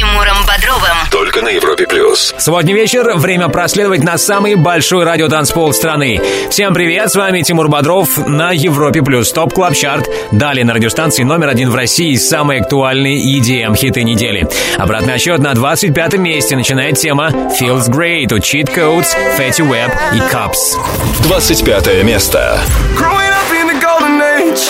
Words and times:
Тимуром 0.00 0.46
Бодровым. 0.46 0.96
Только 1.10 1.42
на 1.42 1.48
Европе 1.48 1.86
Плюс. 1.86 2.34
Субботний 2.38 2.72
вечер, 2.72 3.16
время 3.16 3.48
проследовать 3.48 4.02
на 4.02 4.16
самый 4.16 4.54
большой 4.54 5.04
радиотанцпол 5.04 5.74
страны. 5.74 6.22
Всем 6.48 6.72
привет, 6.72 7.10
с 7.10 7.16
вами 7.16 7.42
Тимур 7.42 7.68
Бодров 7.68 8.16
на 8.26 8.50
Европе 8.50 9.02
Плюс, 9.02 9.30
TOP 9.30 9.52
Club 9.52 9.74
Chart. 9.74 10.08
Далее 10.32 10.64
на 10.64 10.72
радиостанции 10.72 11.22
номер 11.22 11.48
один 11.48 11.68
в 11.68 11.74
России 11.74 12.14
самые 12.14 12.62
актуальные 12.62 13.18
EDM-хиты 13.40 14.02
недели. 14.02 14.48
Обратный 14.78 15.12
отсчет 15.12 15.40
на 15.40 15.52
25 15.52 16.14
месте 16.14 16.56
начинает 16.56 16.96
тема 16.96 17.28
Feels 17.60 17.90
Great 17.90 18.32
от 18.34 18.40
Cheat 18.40 18.74
Codes, 18.74 19.08
Fetty 19.38 19.68
Wap 19.68 19.92
и 20.14 20.20
CVBZ. 20.32 20.78
25 21.24 22.04
место. 22.04 22.58
Growing 22.96 23.28
up 23.28 23.52
in 23.52 23.66
the 23.66 23.78
golden 23.84 24.22
age, 24.22 24.62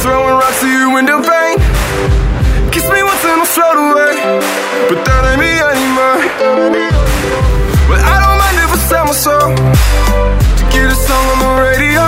throwing 0.00 0.32
rocks 0.32 0.62
to 0.62 0.66
your 0.66 0.94
window 0.94 1.22
pane. 1.22 1.39
Float 3.50 3.74
away, 3.74 4.14
but 4.88 5.02
that 5.02 5.26
ain't 5.26 5.42
me 5.42 5.50
anymore. 5.58 6.22
Well, 7.90 7.98
I 7.98 8.22
don't 8.22 8.38
mind 8.38 8.56
if 8.62 8.70
I 8.70 8.78
sell 8.86 9.04
my 9.10 9.16
soul 9.26 9.50
to 10.58 10.64
get 10.70 10.86
a 10.86 10.94
song 10.94 11.24
on 11.34 11.38
the 11.42 11.50
radio. 11.58 12.04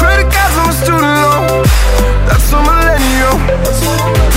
Credit 0.00 0.28
cards 0.32 0.56
on 0.56 0.64
my 0.72 0.76
student 0.80 1.16
loan, 1.24 1.44
that's 2.24 2.48
a 2.52 2.58
millennial. 2.64 4.27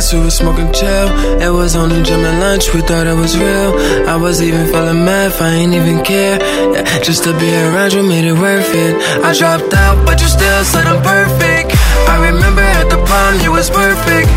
Class, 0.00 0.14
we 0.14 0.20
were 0.20 0.30
smoking 0.30 0.72
chill. 0.72 1.08
It 1.40 1.52
was 1.52 1.76
only 1.76 2.02
gym 2.02 2.20
and 2.24 2.40
lunch, 2.40 2.72
we 2.74 2.80
thought 2.80 3.06
it 3.06 3.14
was 3.14 3.36
real. 3.36 3.70
I 4.08 4.16
was 4.16 4.40
even 4.40 4.66
feeling 4.66 5.04
math, 5.04 5.40
I 5.40 5.50
ain't 5.60 5.74
even 5.74 6.02
care. 6.04 6.38
Yeah, 6.74 6.84
just 7.02 7.24
to 7.24 7.32
be 7.38 7.48
around 7.52 7.92
you 7.92 8.02
made 8.02 8.24
it 8.24 8.32
worth 8.32 8.72
it. 8.74 8.94
I 9.24 9.36
dropped 9.36 9.72
out, 9.74 10.04
but 10.06 10.20
you 10.20 10.28
still 10.28 10.64
said 10.64 10.86
I'm 10.86 11.02
perfect. 11.02 11.76
I 12.08 12.16
remember 12.30 12.62
at 12.62 12.88
the 12.88 13.00
prom, 13.04 13.40
you 13.44 13.52
was 13.52 13.68
perfect. 13.68 14.28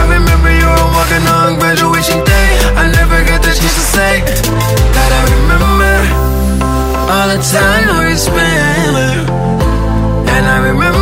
I 0.00 0.02
remember 0.16 0.50
you 0.60 0.66
were 0.66 0.90
walking 0.96 1.26
on 1.38 1.58
graduation 1.58 2.18
day. 2.24 2.48
I 2.80 2.84
never 2.98 3.18
got 3.28 3.40
the 3.42 3.52
chance 3.52 3.76
to 3.76 3.84
say 3.96 4.12
that 4.24 5.10
I 5.20 5.22
remember 5.36 5.94
all 7.12 7.28
the 7.28 7.40
time 7.44 7.86
we 8.00 8.14
spent. 8.16 9.28
And 10.32 10.44
I 10.46 10.58
remember 10.70 10.99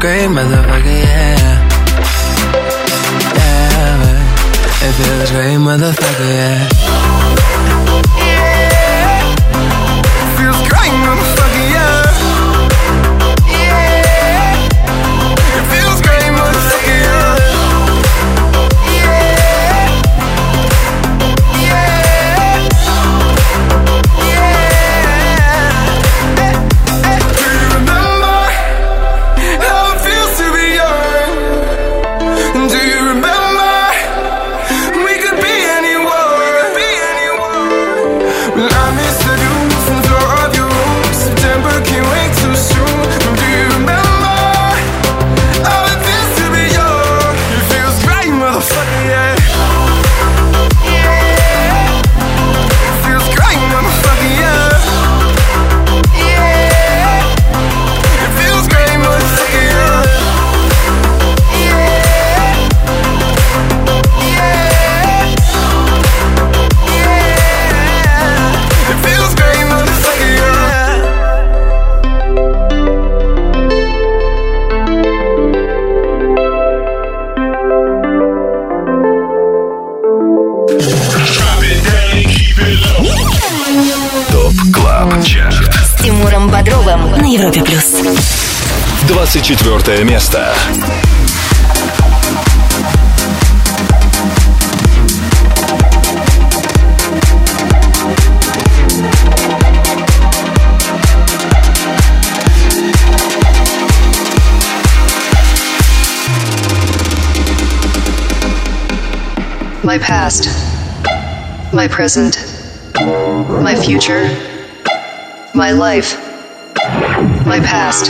great, 0.00 0.28
motherfucker, 0.28 0.84
yeah. 0.84 1.68
Yeah, 3.36 3.98
baby. 4.00 4.86
It 4.86 4.92
feels 4.96 5.30
great, 5.30 5.58
motherfucker, 5.58 6.28
yeah. 6.28 6.99
My 111.80 111.88
present, 111.88 112.36
my 113.64 113.74
future, 113.74 114.28
my 115.54 115.70
life, 115.70 116.12
my 117.46 117.58
past, 117.58 118.04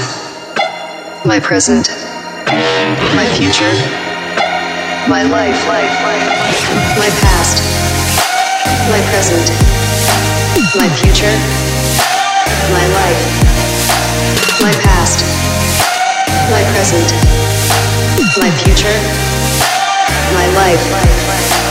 my 1.25 1.39
present, 1.39 1.87
my 3.15 3.27
future, 3.39 3.71
my 5.07 5.23
life, 5.23 5.61
life, 5.71 5.95
life, 6.03 6.27
my 6.99 7.11
past, 7.23 7.63
my 8.91 9.01
present, 9.07 9.47
my 10.75 10.89
future, 10.99 11.37
my 12.75 12.87
life, 12.99 13.23
my 14.67 14.75
past, 14.83 15.23
my 16.51 16.63
present, 16.75 17.09
my 18.37 18.51
future, 18.51 18.99
my 20.35 20.47
life, 20.59 20.91
life, 20.91 21.29
life, 21.29 21.70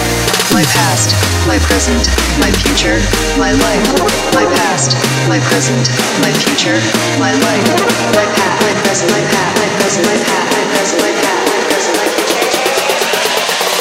my 0.59 0.65
past, 0.75 1.15
my 1.47 1.57
present, 1.71 2.03
my 2.37 2.51
future, 2.51 2.99
my 3.39 3.53
life, 3.63 3.87
my 4.35 4.43
past, 4.59 4.91
my 5.29 5.39
present, 5.47 5.87
my 6.19 6.33
future, 6.35 6.75
my 7.17 7.31
life, 7.31 7.63
my 8.11 8.27
past, 8.35 8.59
my 8.67 8.75
present, 8.83 9.09
my 9.09 9.23
past, 9.31 9.55
my 9.55 9.69
present, 9.79 10.05
my 10.05 10.17
past, 10.19 10.51
my 10.51 10.65
present, 10.75 10.99
my 10.99 11.13
past, 11.15 11.47
my 11.47 11.59
present, 11.63 11.95
my 11.95 12.09
future, 12.11 12.59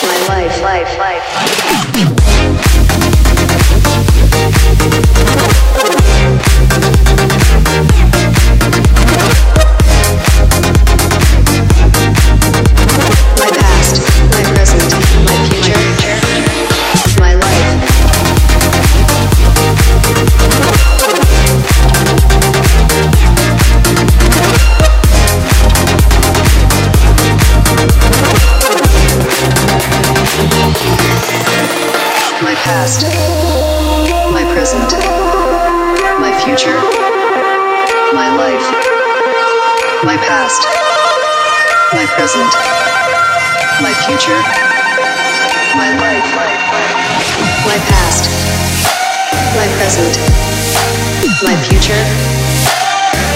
my 0.07 0.19
life, 0.31 0.63
life, 0.63 0.99
life. 1.01 2.28
Past, 40.29 40.69
my 41.97 42.05
present, 42.05 42.53
my 43.81 43.95
future, 44.05 44.37
my 45.73 45.89
life, 45.97 46.29
my 47.65 47.79
past, 47.89 48.29
my 49.57 49.67
present, 49.81 50.21
my 51.41 51.57
future, 51.65 52.05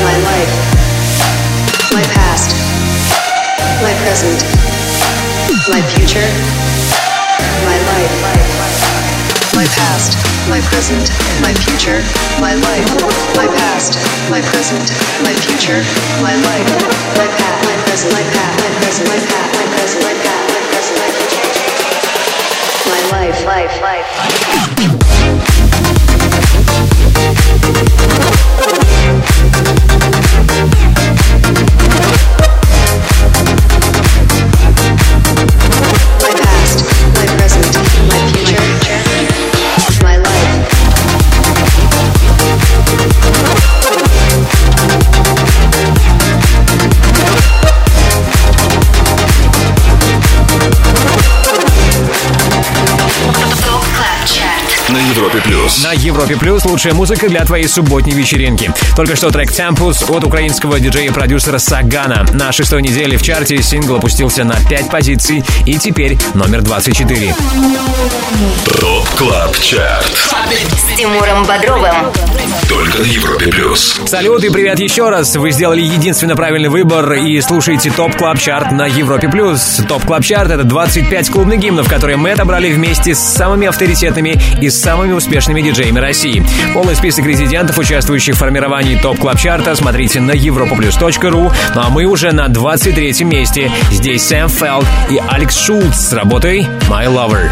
my 0.05 0.17
life, 0.29 0.53
my 1.97 2.05
past, 2.13 2.53
my 3.81 3.95
present, 4.05 4.45
my 5.73 5.81
future, 5.97 6.29
my 7.65 7.79
life, 7.89 8.62
my 9.63 9.69
past, 9.69 10.19
my 10.51 10.61
present, 10.61 11.07
my 11.41 11.55
future, 11.55 12.03
my 12.43 12.53
life, 12.53 12.89
my 13.39 13.47
past, 13.47 13.95
my 14.29 14.41
present, 14.43 14.91
my 15.23 15.33
future, 15.47 15.79
my 16.19 16.35
life, 16.35 16.67
my 17.15 17.29
past, 17.39 17.63
my 17.63 17.77
present, 17.87 18.13
my 18.13 18.25
past, 18.35 18.59
my 18.59 18.73
present, 18.83 19.07
my 19.07 19.21
past, 19.23 19.55
my 19.55 19.67
present, 19.71 20.03
my 20.03 20.15
past, 20.19 20.51
my 20.51 20.63
present, 20.67 20.99
my 20.99 21.11
future, 21.15 21.47
my 22.91 23.03
life, 23.15 23.39
life, 23.47 23.81
life. 23.83 25.02
Плюс. 55.45 55.83
На 55.83 55.93
Европе 55.93 56.37
Плюс 56.37 56.65
лучшая 56.65 56.95
музыка 56.95 57.29
для 57.29 57.45
твоей 57.45 57.67
субботней 57.67 58.15
вечеринки. 58.15 58.73
Только 58.97 59.17
что 59.17 59.31
трек 59.31 59.51
Tempus 59.51 60.11
от 60.15 60.25
украинского 60.25 60.79
диджея 60.79 61.09
и 61.09 61.13
продюсера 61.13 61.59
Сагана. 61.59 62.25
На 62.33 62.53
шестой 62.53 62.83
неделе 62.83 63.17
в 63.17 63.23
чарте 63.23 63.61
сингл 63.63 63.97
опустился 63.97 64.45
на 64.45 64.57
5 64.69 64.91
позиций 64.91 65.45
и 65.67 65.79
теперь 65.79 66.19
номер 66.35 66.63
24. 66.63 67.35
TOP 68.81 69.09
CLUB 69.19 69.59
CHART. 69.59 70.05
С 70.77 70.97
Тимуром 70.97 71.45
Бодровым 71.45 72.13
Только 72.69 72.99
на 72.99 73.07
Европе 73.07 73.47
плюс. 73.49 74.01
Салют 74.07 74.45
и 74.45 74.51
привет 74.51 74.79
еще 74.79 75.09
раз. 75.09 75.35
Вы 75.37 75.51
сделали 75.51 75.81
единственно 75.81 76.37
правильный 76.37 76.69
выбор 76.69 77.15
и 77.15 77.41
слушаете 77.41 77.91
TOP 77.91 78.17
Club 78.17 78.39
Chart 78.39 78.73
на 78.73 78.87
Европе 78.87 79.29
Плюс. 79.29 79.81
TOP 79.89 80.05
Club 80.05 80.25
Chart— 80.25 80.51
это 80.53 80.65
25 80.65 81.31
клубных 81.31 81.59
гимнов, 81.59 81.89
которые 81.89 82.17
мы 82.17 82.31
отобрали 82.31 82.73
вместе 82.73 83.15
с 83.15 83.19
самыми 83.19 83.67
авторитетными 83.67 84.41
и 84.61 84.71
самыми 84.71 85.13
успешными 85.13 85.32
диджеями 85.41 85.99
России. 85.99 86.45
Полный 86.75 86.95
список 86.95 87.25
резидентов, 87.25 87.79
участвующих 87.79 88.35
в 88.35 88.39
формировании 88.39 88.97
TOP 88.97 89.19
Club 89.19 89.39
Chart 89.39 89.64
а, 89.64 89.75
смотрите 89.75 90.21
на 90.21 90.33
europaplus.ru. 90.33 91.53
Ну 91.75 91.81
а 91.81 91.89
мы 91.89 92.05
уже 92.05 92.33
на 92.33 92.49
23 92.49 93.25
месте. 93.25 93.71
Здесь 93.91 94.23
Sam 94.25 94.49
Feldt 94.49 94.87
и 95.11 95.21
Alex 95.29 95.57
Schulz 95.57 95.97
с 95.97 96.13
работой 96.13 96.67
«My 96.89 97.07
Lover». 97.07 97.49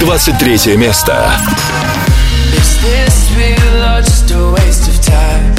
23 0.00 0.76
место. 0.76 1.30
Is 2.54 2.82
this 2.82 3.36
real 3.36 3.84
or 3.84 4.00
just 4.02 4.30
a 4.30 4.50
waste 4.52 4.88
of 4.88 5.00
time? 5.02 5.54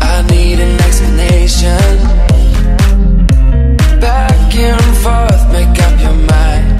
I 0.00 0.22
need 0.30 0.60
an 0.60 0.78
explanation. 0.80 1.78
Back 4.00 4.54
and 4.54 4.96
forth, 5.02 5.52
make 5.52 5.78
up 5.82 6.00
your 6.00 6.14
mind. 6.28 6.78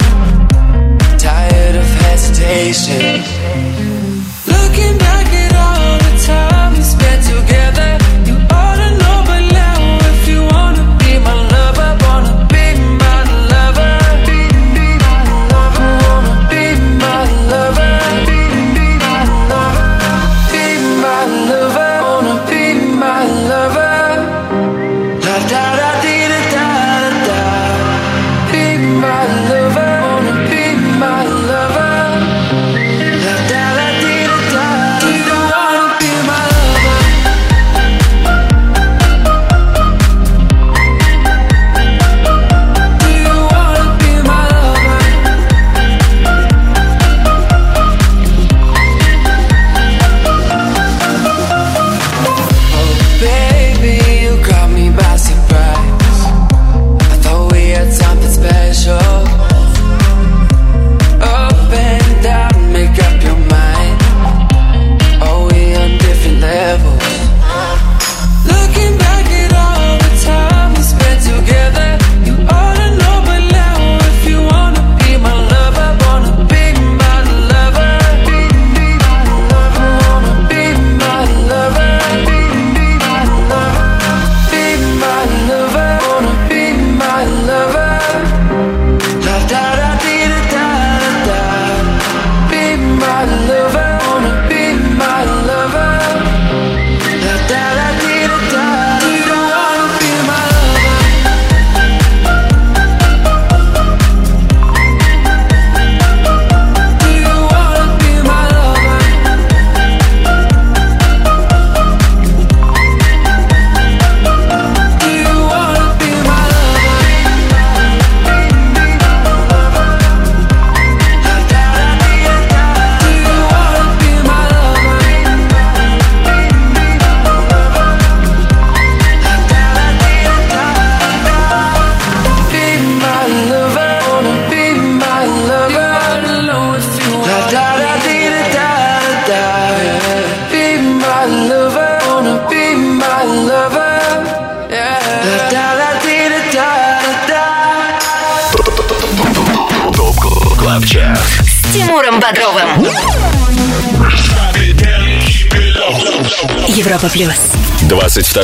Tired 1.19 1.75
of 1.75 1.87
hesitation. 2.01 3.40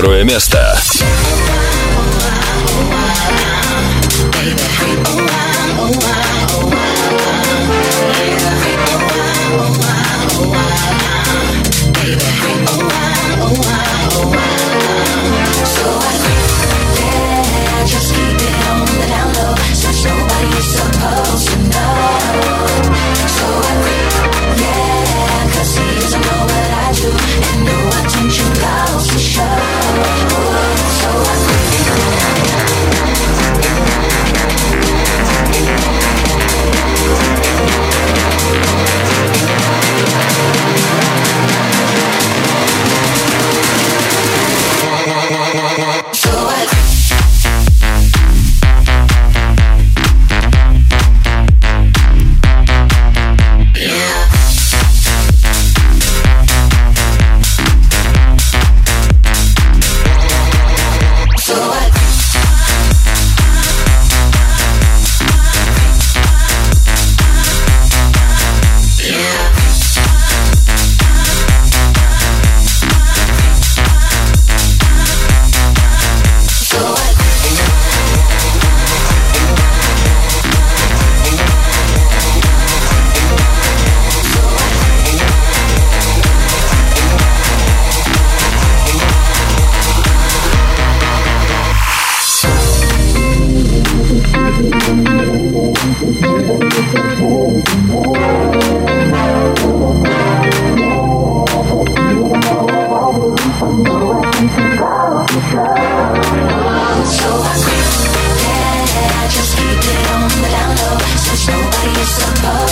22 0.01 0.24
место. 0.25 0.47
ТОП 112.08 112.66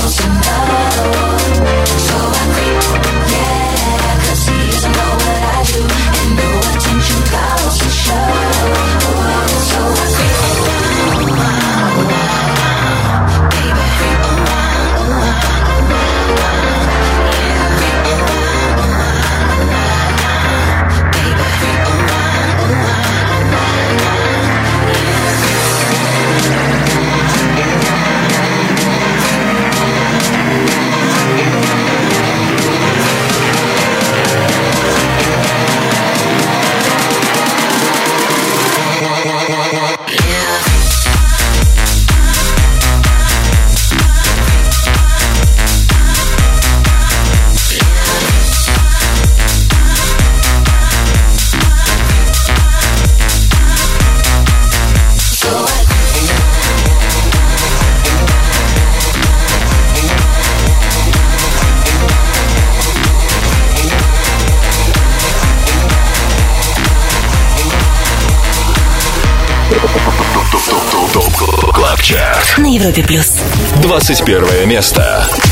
Европе 72.96 73.04
плюс. 73.04 73.34
21 73.82 74.68
место. 74.68 75.45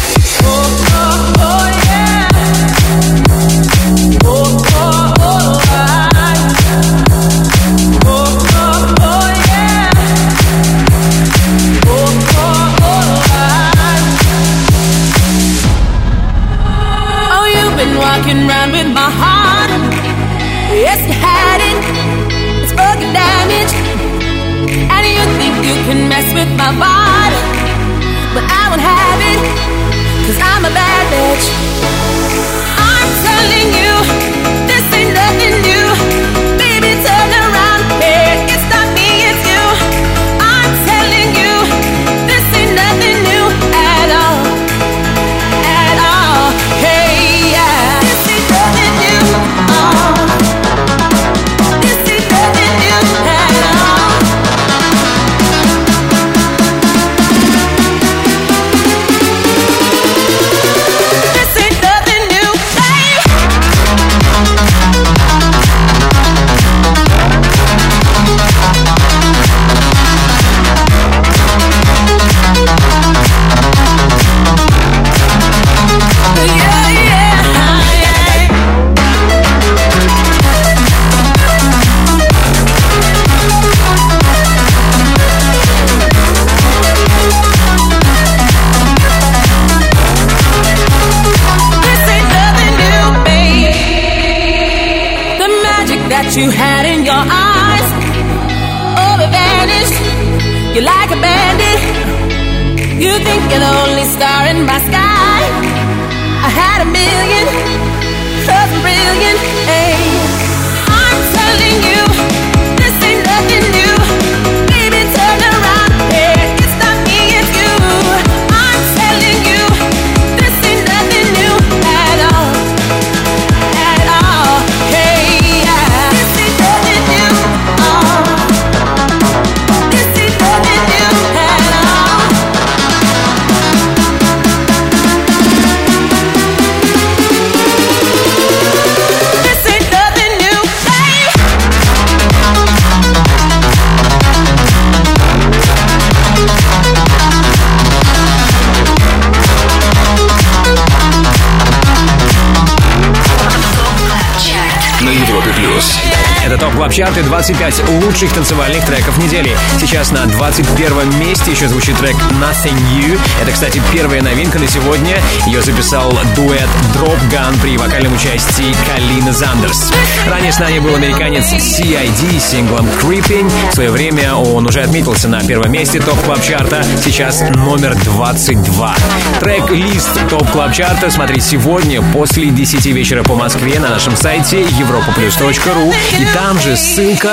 Чарты 156.93 157.23
25 157.45 157.89
лучших 158.05 158.31
танцевальных 158.31 158.85
треков 158.85 159.17
недели. 159.17 159.53
Сейчас 159.77 160.12
на 160.12 160.25
21 160.27 161.19
месте 161.19 161.51
еще 161.51 161.67
звучит 161.67 161.97
трек 161.97 162.15
Nothing 162.39 162.79
New. 162.93 163.19
Это, 163.41 163.51
кстати, 163.51 163.81
первая 163.91 164.21
новинка 164.21 164.59
на 164.59 164.67
сегодня. 164.69 165.17
Ее 165.45 165.62
записал 165.62 166.09
дуэт 166.38 166.69
Dropgun 166.96 167.62
при 167.62 167.75
вокальном 167.75 168.13
участии 168.13 168.73
Калины 168.88 169.33
Зандерс. 169.33 169.91
Ранее 170.25 170.53
с 170.53 170.59
нами 170.59 170.79
был 170.79 170.95
американец 170.95 171.51
CID 171.51 172.39
с 172.39 172.51
синглом 172.51 172.88
Creeping. 173.01 173.51
В 173.71 173.73
свое 173.73 173.91
время 173.91 174.35
он 174.35 174.65
уже 174.65 174.79
отметился 174.79 175.27
на 175.27 175.41
первом 175.41 175.73
месте 175.73 176.00
TOP 176.00 176.22
Club 176.24 176.41
Chart 176.41 176.73
а. 176.73 176.86
Сейчас 177.03 177.41
номер 177.55 177.93
22. 178.05 178.95
Трек-лист 179.41 180.29
TOP 180.29 180.50
Club 180.50 180.72
Chart 180.72 181.05
а 181.05 181.12
смотри 181.12 181.41
сегодня 181.41 182.01
после 182.13 182.51
10 182.51 182.85
вечера 182.85 183.21
по 183.21 183.35
Москве 183.35 183.81
на 183.81 183.89
нашем 183.89 184.15
сайте 184.15 184.62
europaplus.ru 184.62 185.93
и 186.19 186.25
там 186.33 186.57
же 186.62 186.77
ссылка 186.77 187.33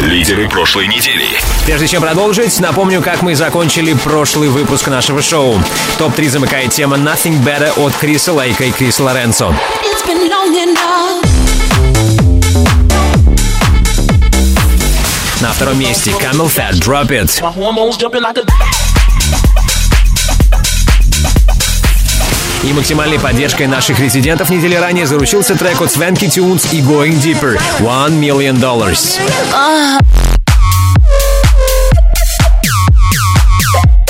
Лидеры 0.00 0.48
прошлой 0.48 0.88
недели. 0.88 1.26
Прежде 1.64 1.86
чем 1.86 2.02
продолжить, 2.02 2.58
напомню, 2.58 3.02
как 3.02 3.22
мы 3.22 3.34
закончили 3.34 3.92
прошлый 3.92 4.48
выпуск 4.48 4.88
нашего 4.88 5.22
шоу. 5.22 5.62
Топ-3 5.98 6.28
замыкает 6.28 6.72
тема 6.72 6.96
Nothing 6.96 7.42
Better 7.44 7.72
от 7.84 7.94
Криса 7.94 8.32
Лейка 8.32 8.64
и 8.64 8.70
Криса 8.72 9.04
Лоренцо. 9.04 9.54
It's 9.82 10.06
been 10.06 10.28
long 10.28 10.54
enough. 10.54 11.24
На 15.40 15.52
втором 15.52 15.78
месте 15.78 16.10
Camel 16.10 16.50
Fat 16.52 16.72
Drop 16.80 17.08
It. 17.08 17.40
И 22.62 22.72
максимальной 22.74 23.18
поддержкой 23.18 23.66
наших 23.66 23.98
резидентов 23.98 24.50
недели 24.50 24.74
ранее 24.74 25.06
заручился 25.06 25.56
трек 25.56 25.80
от 25.80 25.88
Swanky 25.88 26.28
Tunes 26.28 26.68
и 26.72 26.80
Going 26.80 27.18
Deeper 27.22 27.58
One 27.80 28.20
Million 28.20 28.60
Dollars. 28.60 29.18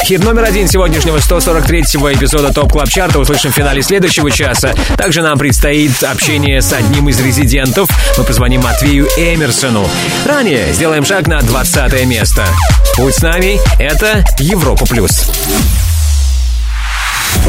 Хит 0.05 0.25
номер 0.25 0.43
один 0.43 0.67
сегодняшнего 0.67 1.19
143-го 1.19 2.13
эпизода 2.13 2.53
TOP 2.53 2.73
Club 2.73 2.89
Chart 2.89 3.16
а 3.16 3.21
услышим 3.21 3.53
в 3.53 3.55
финале 3.55 3.81
следующего 3.81 4.29
часа. 4.33 4.75
Также 4.97 5.23
нам 5.23 5.39
предстоит 5.39 6.03
общение 6.03 6.61
с 6.61 6.73
одним 6.73 7.09
из 7.09 7.21
резидентов. 7.21 7.89
Мы 8.19 8.25
позвоним 8.25 8.63
Матвею 8.63 9.07
Эмерсону. 9.17 9.89
Ранее 10.27 10.73
сделаем 10.73 11.05
шаг 11.05 11.29
на 11.29 11.41
20 11.41 12.05
место. 12.07 12.45
Будь 12.99 13.15
с 13.15 13.23
нами, 13.23 13.61
это 13.79 14.25
Европа 14.41 14.85
Плюс. 14.87 15.31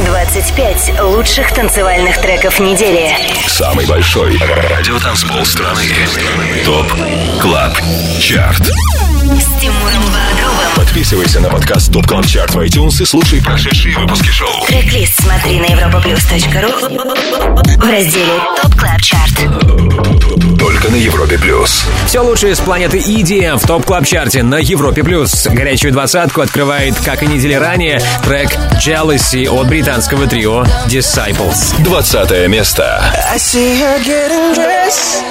25 0.06 1.02
лучших 1.02 1.54
танцевальных 1.54 2.20
треков 2.22 2.60
недели. 2.60 3.12
Самый 3.48 3.86
большой 3.86 4.38
радиотанцпол 4.38 5.46
страны. 5.46 5.84
TOP 6.65 6.91
Club 7.41 7.78
Chart. 8.19 8.63
С 8.63 9.62
Тимуром 9.62 10.04
Бодровым. 10.06 10.72
Подписывайся 10.76 11.39
на 11.39 11.50
подкаст 11.50 11.91
TOP 11.91 12.08
Club 12.08 12.26
Chart 12.26 12.54
в 12.54 12.60
iTunes 12.60 13.02
и 13.02 13.06
слушай 13.06 13.41
прошедшие 13.41 13.98
выпуски 13.98 14.30
шоу. 14.30 14.65
Трек-лист 14.67 15.22
смотри 15.22 15.60
на 15.60 15.65
europaplus.ru 15.65 17.78
в 17.78 17.89
разделе 17.89 18.39
TOP 18.62 18.76
Club 18.76 19.02
Chart. 19.02 19.32
Только 20.62 20.89
на 20.89 20.96
Европе 20.96 21.39
плюс. 21.39 21.86
Все 22.06 22.20
лучшее 22.20 22.56
с 22.56 22.60
планеты 22.60 23.00
EDM 23.00 23.58
в 23.58 23.65
TOP 23.65 23.84
Club 23.84 24.06
Chart 24.06 24.37
е 24.37 24.43
на 24.44 24.56
Европе 24.56 25.04
плюс. 25.04 25.48
Горячую 25.48 25.91
двадцатку 25.91 26.41
открывает, 26.41 26.96
как 27.04 27.24
и 27.24 27.28
недели 27.28 27.56
ранее, 27.56 28.00
трек 28.24 28.56
Jealousy 28.80 29.50
от 29.50 29.67
британского 29.71 30.27
трио 30.27 30.65
Disciples. 30.89 31.73
20 31.86 32.49
место. 32.49 33.01
I 33.34 33.38
see 33.38 33.79
her 33.79 34.03
getting 34.03 34.53
dressed. 34.53 35.23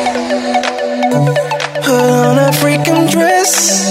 Put 1.85 2.11
on 2.11 2.39
a 2.39 2.51
freaking 2.51 3.11
dress. 3.11 3.91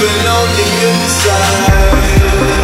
moving 0.00 0.26
on 0.26 0.48
the 0.56 0.66
inside. 0.88 2.63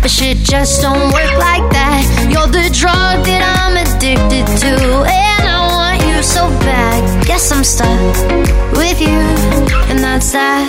but 0.00 0.10
shit 0.10 0.38
just 0.38 0.82
don't 0.82 1.12
work 1.12 1.32
like 1.38 1.66
that. 1.72 2.04
You're 2.30 2.46
the 2.46 2.68
drug 2.72 3.24
that 3.26 3.42
I'm 3.42 3.74
addicted 3.76 4.46
to, 4.62 4.74
and 5.06 5.42
I 5.48 5.58
want 5.74 6.02
you 6.06 6.22
so 6.22 6.48
bad. 6.60 7.26
Guess 7.26 7.50
I'm 7.52 7.64
stuck 7.64 8.14
with 8.76 9.00
you, 9.00 9.18
and 9.90 9.98
that's 9.98 10.32
that. 10.32 10.68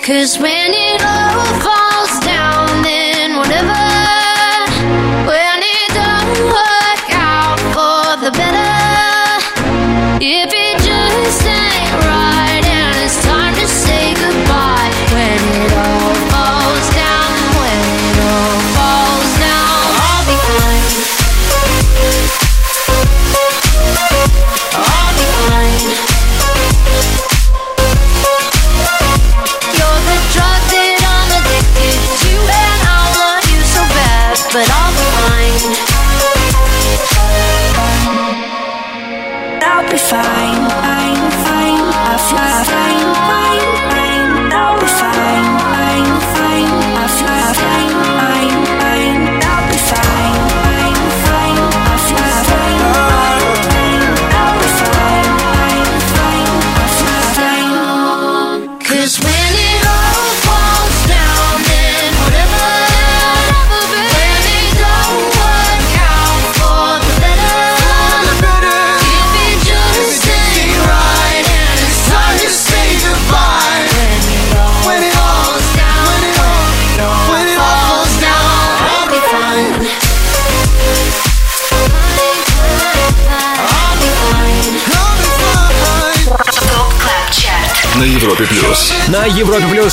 Cause 0.00 0.38
when 0.38 0.70
it 0.70 1.00
all 1.00 1.44
falls 1.64 2.14
down, 2.24 2.82
then 2.82 3.36
whatever. 3.36 3.84
When 5.28 5.58
it 5.64 5.88
don't 5.96 6.38
work 6.52 7.08
out 7.12 7.58
for 7.72 8.20
the 8.24 8.30
better. 8.32 8.64
If 10.20 10.53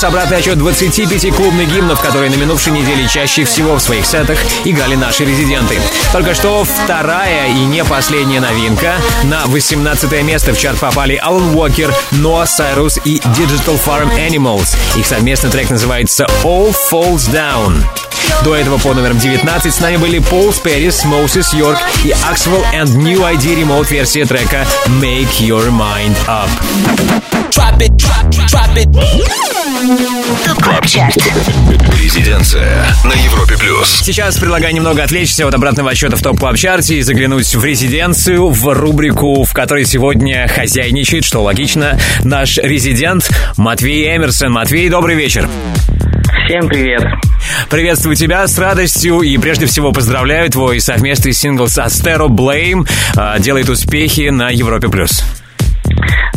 Плюс 0.02 0.14
обратный 0.14 0.38
отчет 0.38 0.58
25 0.58 1.32
клубных 1.36 1.72
гимнов, 1.72 2.02
которые 2.02 2.32
на 2.32 2.36
минувшей 2.36 2.74
неделе 2.74 3.08
чаще 3.08 3.44
всего 3.44 3.76
в 3.76 3.80
своих 3.80 4.04
сетах 4.04 4.40
играли 4.66 4.96
наши 4.96 5.26
резиденты. 5.26 5.80
Только 6.12 6.34
что 6.34 6.64
вторая 6.64 7.50
и 7.50 7.66
не 7.66 7.84
последняя 7.84 8.40
новинка. 8.40 8.96
На 9.26 9.46
18 9.46 10.24
место 10.24 10.56
в 10.56 10.58
чарт 10.58 10.80
попали 10.80 11.18
Алан 11.18 11.56
Уокер, 11.56 11.94
Ноа 12.14 12.48
Сайрус 12.48 12.98
и 13.06 13.20
Digital 13.20 13.80
Farm 13.86 14.10
Animals. 14.18 14.76
Их 14.98 15.06
совместный 15.06 15.52
трек 15.52 15.70
называется 15.70 16.26
All 16.44 16.76
Falls 16.92 17.30
Down. 17.32 17.84
До 18.44 18.56
этого 18.56 18.80
по 18.80 18.96
номерам 18.96 19.20
19 19.20 19.72
с 19.72 19.80
нами 19.82 19.98
были 19.98 20.18
Пол 20.18 20.52
Сперрис, 20.52 21.06
Моусис 21.06 21.54
Йорк 21.54 21.78
и 22.04 22.10
Axwell 22.10 22.66
and 22.74 22.88
New 22.96 23.20
ID 23.20 23.62
Remote 23.62 23.92
версия 23.92 24.26
трека 24.26 24.66
Make 25.00 25.42
Your 25.42 25.70
Mind 25.70 26.16
Up. 26.28 26.50
ТОП 29.82 30.62
КЛАБ 30.62 30.86
ЧАРТ. 30.86 31.15
Резиденция 32.00 32.86
на 33.04 33.13
Европе 33.13 33.58
плюс. 33.58 34.02
Сейчас 34.04 34.38
предлагаю 34.38 34.76
немного 34.76 35.02
отвлечься 35.02 35.48
от 35.48 35.56
обратного 35.56 35.89
отчета 35.89 36.17
в 36.17 36.22
топ 36.22 36.38
клаб 36.39 36.56
чарте 36.56 36.98
и 36.98 37.02
заглянуть 37.02 37.56
в 37.56 37.65
резиденцию, 37.65 38.50
в 38.50 38.74
рубрику, 38.76 39.44
в 39.44 39.52
которой 39.54 39.86
сегодня 39.86 40.48
хозяйничает, 40.48 41.26
что 41.26 41.41
логично, 41.41 41.98
наш 42.24 42.60
резидент 42.60 43.32
Матвей 43.58 44.15
Эмерсон. 44.15 44.52
Матвей, 44.52 44.88
добрый 44.88 45.15
вечер. 45.15 45.50
Всем 46.46 46.67
привет. 46.70 47.02
Приветствую 47.72 48.15
тебя 48.15 48.46
с 48.46 48.60
радостью 48.60 49.22
и 49.22 49.36
прежде 49.39 49.65
всего 49.65 49.91
поздравляю 49.91 50.52
твой 50.52 50.80
совместный 50.80 51.34
сингл 51.34 51.67
с 51.67 51.80
Астеро 51.80 52.28
Blame 52.28 52.88
а, 53.15 53.39
делает 53.39 53.67
успехи 53.67 54.30
на 54.30 54.52
Европе 54.52 54.89
плюс. 54.89 55.24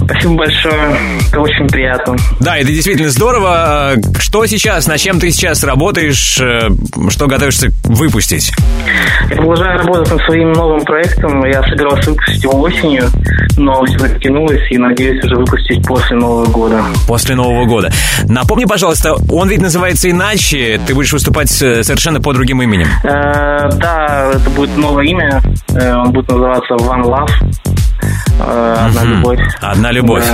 Спасибо 0.05 0.35
большое. 0.35 0.97
Это 1.29 1.41
очень 1.41 1.67
приятно. 1.69 2.17
Да, 2.41 2.57
это 2.59 2.69
действительно 2.69 3.11
здорово. 3.11 3.95
Что 4.19 4.47
сейчас, 4.47 4.87
над 4.87 4.99
чем 4.99 5.21
ты 5.21 5.31
сейчас 5.31 5.65
работаешь, 5.65 6.39
э, 6.41 6.69
что 7.09 7.27
готовишься 7.27 7.69
выпустить? 7.85 8.53
Я 9.31 9.37
продолжаю 9.37 9.79
работать 9.79 10.11
над 10.13 10.21
своим 10.23 10.53
новым 10.53 10.85
проектом. 10.85 11.45
Я 11.45 11.63
собирался 11.63 12.11
выпустить 12.11 12.43
его 12.43 12.61
осенью, 12.61 13.05
но 13.57 13.85
все 13.85 13.99
затянулось 13.99 14.71
и 14.71 14.79
надеюсь 14.79 15.25
уже 15.25 15.37
выпустить 15.37 15.87
после 15.87 16.17
Нового 16.17 16.47
года. 16.47 16.83
После 17.07 17.35
Нового 17.35 17.65
года. 17.67 17.91
Напомни, 18.25 18.65
пожалуйста, 18.65 19.15
он 19.31 19.49
ведь 19.49 19.61
называется 19.61 20.11
иначе, 20.11 20.81
ты 20.87 20.95
будешь 20.95 21.13
выступать 21.13 21.51
э, 21.63 21.83
совершенно 21.83 22.21
под 22.21 22.37
другим 22.37 22.63
именем. 22.63 22.89
Э, 23.05 23.69
да, 23.77 24.33
это 24.35 24.51
будет 24.51 24.77
новое 24.77 25.05
имя. 25.05 25.41
Э, 25.75 25.95
он 25.95 26.13
будет 26.13 26.29
называться 26.29 26.75
One 26.75 27.05
Love. 27.05 27.74
Э, 28.47 28.87
Одна 28.87 29.05
любовь. 29.05 29.41
Одна 29.61 29.93
любовь. 29.93 30.25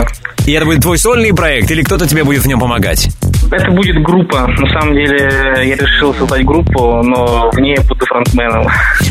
И 0.46 0.53
это 0.53 0.64
будет 0.64 0.81
твой 0.83 0.99
сольный 0.99 1.33
проект 1.35 1.70
или 1.70 1.83
кто-то 1.83 2.07
тебе 2.09 2.25
будет 2.25 2.42
в 2.42 2.46
нем 2.46 2.59
помогать? 2.61 3.09
Это 3.51 3.71
будет 3.73 4.01
группа. 4.03 4.47
На 4.47 4.81
самом 4.81 4.95
деле 4.95 5.29
я 5.57 5.77
решил 5.77 6.15
создать 6.15 6.45
группу, 6.45 7.03
но 7.03 7.51
в 7.53 7.59
ней 7.59 7.77
я 7.77 7.83
буду 7.83 8.07
фронтменом. 8.07 8.69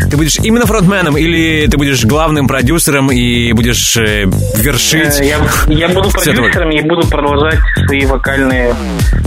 Ты 0.09 0.15
будешь 0.15 0.37
именно 0.39 0.65
фронтменом 0.65 1.17
или 1.17 1.67
ты 1.67 1.77
будешь 1.77 2.05
главным 2.05 2.47
продюсером 2.47 3.11
и 3.11 3.51
будешь 3.51 3.97
э, 3.97 4.25
вершить? 4.55 5.19
Э, 5.19 5.25
Я, 5.25 5.37
я 5.67 5.89
буду 5.89 6.09
продюсером 6.09 6.71
и 6.71 6.81
буду 6.81 7.07
продолжать 7.07 7.59
свои 7.85 8.05
вокальные 8.05 8.73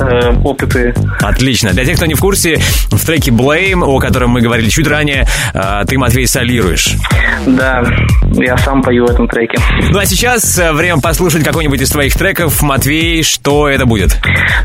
э, 0.00 0.32
опыты. 0.42 0.94
Отлично. 1.20 1.72
Для 1.72 1.84
тех, 1.84 1.96
кто 1.96 2.06
не 2.06 2.14
в 2.14 2.20
курсе, 2.20 2.58
в 2.90 3.04
треке 3.04 3.30
Blame, 3.30 3.84
о 3.84 3.98
котором 3.98 4.30
мы 4.30 4.40
говорили 4.40 4.70
чуть 4.70 4.86
ранее, 4.88 5.26
э, 5.52 5.84
ты, 5.86 5.98
Матвей, 5.98 6.26
солируешь. 6.26 6.94
Да, 7.46 7.84
я 8.34 8.56
сам 8.58 8.82
пою 8.82 9.06
в 9.06 9.10
этом 9.10 9.28
треке. 9.28 9.58
Ну 9.90 9.98
а 9.98 10.06
сейчас 10.06 10.58
э, 10.58 10.72
время 10.72 11.00
послушать 11.00 11.44
какой-нибудь 11.44 11.80
из 11.82 11.90
твоих 11.90 12.14
треков. 12.14 12.62
Матвей, 12.62 13.22
что 13.22 13.68
это 13.68 13.84
будет? 13.84 14.16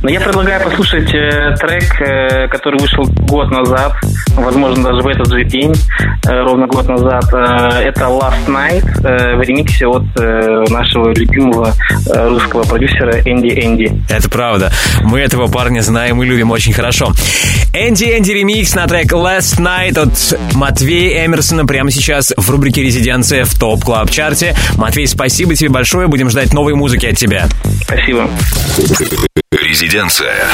Но 0.02 0.10
я 0.10 0.20
предлагаю 0.20 0.37
послушать 0.45 1.13
э, 1.15 1.56
трек, 1.60 2.02
э, 2.02 2.47
который 2.50 2.80
вышел 2.80 3.04
год 3.28 3.50
назад, 3.50 3.93
возможно, 4.36 4.84
даже 4.91 5.02
в 5.02 5.08
этот 5.08 5.28
же 5.32 5.43
день, 5.43 5.73
э, 6.28 6.32
ровно 6.43 6.67
год 6.67 6.88
назад. 6.88 7.23
Э, 7.34 7.82
это 7.82 8.02
Last 8.02 8.47
Night 8.47 8.86
э, 9.04 9.36
в 9.36 9.41
ремиксе 9.41 9.88
от 9.88 10.04
э, 10.19 10.63
нашего 10.69 11.10
любимого 11.10 11.73
э, 12.13 12.28
русского 12.30 12.63
продюсера 12.63 13.19
Энди 13.21 13.47
Энди. 13.47 13.91
Это 14.10 14.30
правда. 14.30 14.71
Мы 15.02 15.19
этого 15.21 15.47
парня 15.47 15.82
знаем 15.82 16.21
и 16.21 16.26
любим 16.26 16.52
очень 16.52 16.73
хорошо. 16.73 17.13
Энди 17.73 18.06
Энди 18.06 18.32
ремикс 18.32 18.76
на 18.76 18.86
трек 18.88 19.12
Last 19.13 19.60
Night 19.60 20.00
от 20.00 20.56
Матвея 20.56 21.26
Эмерсона 21.26 21.65
прямо 21.65 21.89
сейчас 21.89 22.32
в 22.38 22.50
рубрике 22.50 22.84
«Резиденция» 22.84 23.43
в 23.43 23.58
TOP 23.58 23.84
Club 23.84 24.12
Chart 24.12 24.43
е. 24.43 24.56
Матвей, 24.76 25.08
спасибо 25.08 25.56
тебе 25.56 25.69
большое. 25.69 26.08
Будем 26.08 26.30
ждать 26.30 26.54
новой 26.54 26.76
музыки 26.76 27.08
от 27.08 27.17
тебя. 27.17 27.47
Спасибо. 27.82 28.30
Резиденция. 29.67 30.47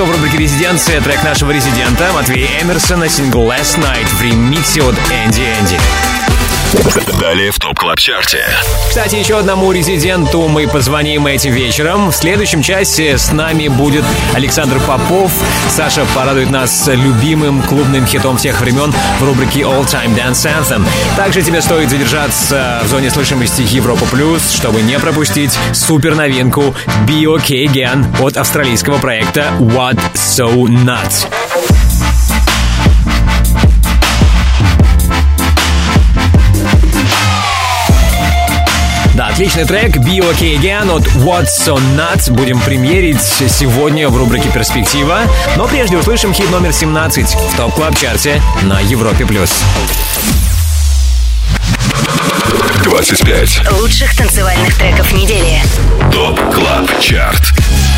Что 0.00 0.06
в 0.06 0.12
рубрике 0.12 0.38
«Резиденция» 0.38 0.98
трек 1.02 1.22
нашего 1.22 1.50
резидента 1.50 2.10
Матвея 2.14 2.62
Эмерсона, 2.62 3.06
сингл 3.06 3.42
Last 3.42 3.78
Night 3.78 4.06
в 4.06 4.22
ремиксе 4.22 4.82
от 4.82 4.94
Энди 5.10 5.42
Энди. 5.42 6.09
Далее 7.20 7.50
в 7.50 7.58
TOP 7.58 7.78
Club 7.78 7.98
Chart 7.98 8.31
е. 8.31 8.44
Кстати, 8.88 9.16
еще 9.16 9.38
одному 9.38 9.72
резиденту 9.72 10.46
мы 10.48 10.68
позвоним 10.68 11.26
этим 11.26 11.52
вечером. 11.52 12.10
В 12.10 12.14
следующем 12.14 12.62
часе 12.62 13.18
с 13.18 13.32
нами 13.32 13.68
будет 13.68 14.04
Александр 14.34 14.78
Попов. 14.80 15.32
Саша 15.68 16.06
порадует 16.14 16.50
нас 16.50 16.88
любимым 16.88 17.62
клубным 17.62 18.06
хитом 18.06 18.36
всех 18.36 18.60
времен 18.60 18.92
в 19.18 19.24
рубрике 19.24 19.60
All 19.60 19.84
Time 19.84 20.16
Dance 20.16 20.48
Anthem. 20.48 20.86
Также 21.16 21.42
тебе 21.42 21.60
стоит 21.60 21.90
задержаться 21.90 22.80
в 22.84 22.88
зоне 22.88 23.10
слышимости 23.10 23.62
Европа 23.62 24.06
Плюс, 24.06 24.52
чтобы 24.52 24.82
не 24.82 24.98
пропустить 24.98 25.58
супер 25.72 26.14
новинку 26.14 26.74
Be 27.06 27.24
OK 27.24 27.66
Again 27.66 28.04
от 28.24 28.36
австралийского 28.36 28.98
проекта 28.98 29.46
What 29.58 29.98
So 30.14 30.52
Not. 30.66 31.26
Отличный 39.40 39.64
трек 39.64 39.96
Be 39.96 40.18
OK 40.18 40.60
Again 40.60 40.94
от 40.94 41.06
What 41.24 41.48
So 41.64 41.80
Not 41.96 42.30
будем 42.30 42.60
премьерить 42.60 43.22
сегодня 43.22 44.10
в 44.10 44.16
рубрике 44.18 44.50
«Перспектива». 44.50 45.20
Но 45.56 45.66
прежде 45.66 45.96
услышим 45.96 46.34
хит 46.34 46.50
номер 46.50 46.74
17 46.74 47.24
в 47.26 47.56
TOP 47.56 47.74
Club 47.74 47.96
Chart 47.96 48.34
е 48.34 48.42
на 48.64 48.80
Европе+. 48.80 49.24
плюс. 49.24 49.64
25. 52.82 53.72
Лучших 53.80 54.16
танцевальных 54.16 54.74
треков 54.76 55.12
недели. 55.12 55.60
TOP 56.12 56.38
Club 56.52 57.00
Chart. 57.00 57.52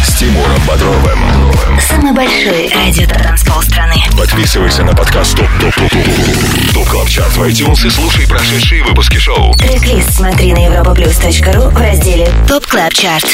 С 0.05 0.15
Тимуром 0.19 0.61
Бодровым. 0.67 1.81
Самый 1.81 2.13
большой 2.13 2.71
радиотанцпол 2.75 3.63
страны. 3.63 3.97
Подписывайся 4.17 4.83
на 4.85 4.95
подкаст 4.95 5.37
TOP 5.37 5.49
TOP 5.61 5.75
TOP 5.75 5.91
TOP 5.91 6.75
TOP 6.75 6.89
Club 6.89 7.09
Chart 7.09 7.37
в 7.37 7.43
iTunes 7.43 7.87
и 7.87 7.91
слушай 7.91 8.27
прошедшие 8.29 8.85
выпуски 8.85 9.17
шоу. 9.17 9.55
Трек-лист 9.55 10.15
смотри 10.15 10.53
на 10.53 10.67
europaplus.ru 10.67 11.71
в 11.71 11.77
разделе 11.79 12.29
TOP 12.47 12.67
Club 12.67 12.93
Chart. 12.93 13.27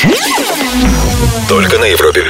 Только 1.49 1.79
на 1.79 1.87
Европе 1.87 2.23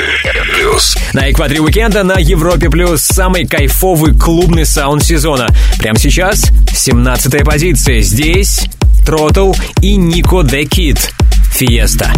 Плюс. 0.54 0.96
На 1.12 1.30
экваторе 1.30 1.60
уикенда 1.60 2.04
на 2.04 2.18
Европе 2.18 2.70
Плюс 2.70 3.02
самый 3.02 3.46
кайфовый 3.46 4.14
клубный 4.16 4.64
саунд 4.64 5.04
сезона. 5.04 5.48
Прямо 5.78 5.98
сейчас 5.98 6.50
17 6.74 7.44
позиция. 7.44 8.00
Здесь 8.00 8.68
Тротл 9.08 9.54
и 9.80 9.96
Нико 9.96 10.42
Де 10.42 10.66
Кит. 10.66 11.14
Фиеста. 11.50 12.12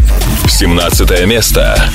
17 0.49 1.25
место. 1.25 1.89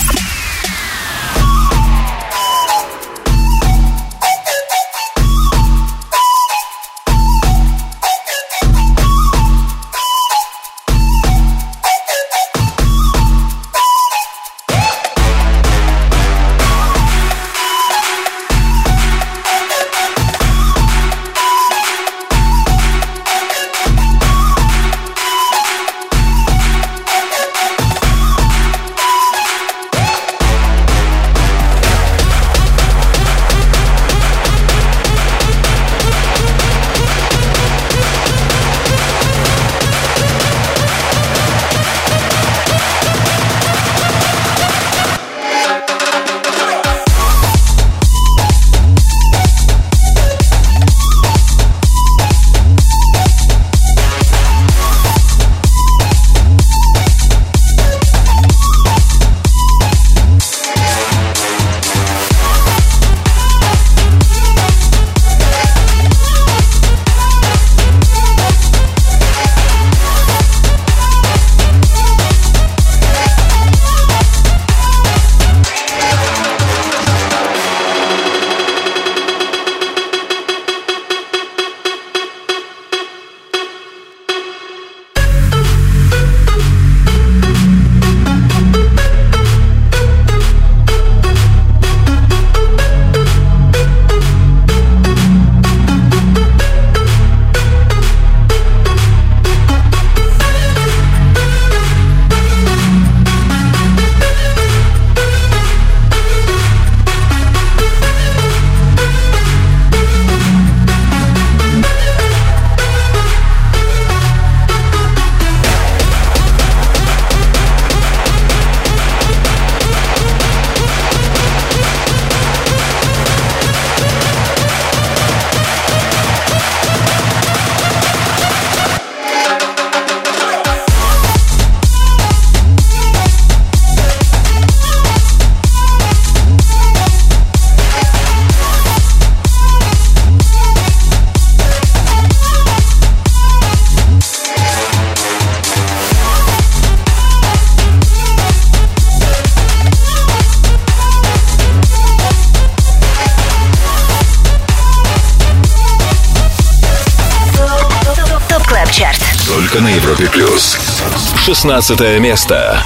16 161.64 162.20
место. 162.20 162.78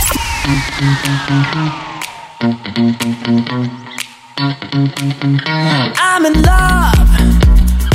I'm 5.99 6.25
in 6.25 6.41
love 6.43 6.95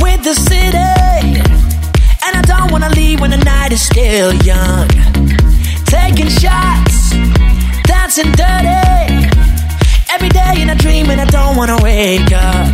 with 0.02 0.22
the 0.22 0.34
city, 0.34 0.76
and 2.24 2.36
I 2.36 2.42
don't 2.42 2.70
wanna 2.70 2.90
leave 2.90 3.20
when 3.20 3.30
the 3.30 3.38
night 3.38 3.72
is 3.72 3.80
still 3.80 4.34
young. 4.44 4.88
Taking 5.86 6.28
shots, 6.28 7.10
dancing 7.84 8.30
dirty, 8.32 9.28
every 10.10 10.28
day 10.28 10.60
in 10.60 10.68
a 10.70 10.74
dream, 10.74 11.10
and 11.10 11.20
I 11.20 11.24
don't 11.24 11.56
wanna 11.56 11.78
wake 11.82 12.32
up. 12.32 12.68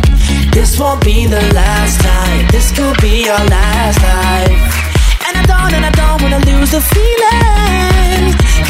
This 0.51 0.77
won't 0.77 1.01
be 1.05 1.25
the 1.25 1.41
last 1.53 2.01
time. 2.01 2.47
This 2.51 2.71
could 2.71 2.99
be 3.01 3.29
our 3.29 3.45
last 3.45 4.01
life. 4.01 4.87
And 5.27 5.37
I 5.37 5.43
don't, 5.45 5.73
and 5.73 5.85
I 5.85 5.91
don't 5.91 6.21
wanna 6.21 6.39
lose 6.45 6.71
the 6.71 6.81
feeling. 6.81 8.00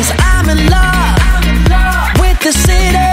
Cause 0.03 0.19
I'm 0.19 0.51
in 0.51 0.59
love 0.67 1.15
with 2.19 2.35
the 2.43 2.51
city. 2.51 3.07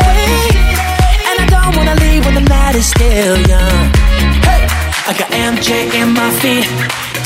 And 1.30 1.38
I 1.38 1.46
don't 1.46 1.78
wanna 1.78 1.94
leave 2.02 2.26
when 2.26 2.34
the 2.34 2.42
night 2.42 2.74
is 2.74 2.88
still 2.90 3.38
young. 3.46 3.94
Hey, 4.42 4.66
I 5.06 5.14
got 5.14 5.30
MJ 5.30 5.94
in 5.94 6.10
my 6.18 6.32
feet, 6.42 6.66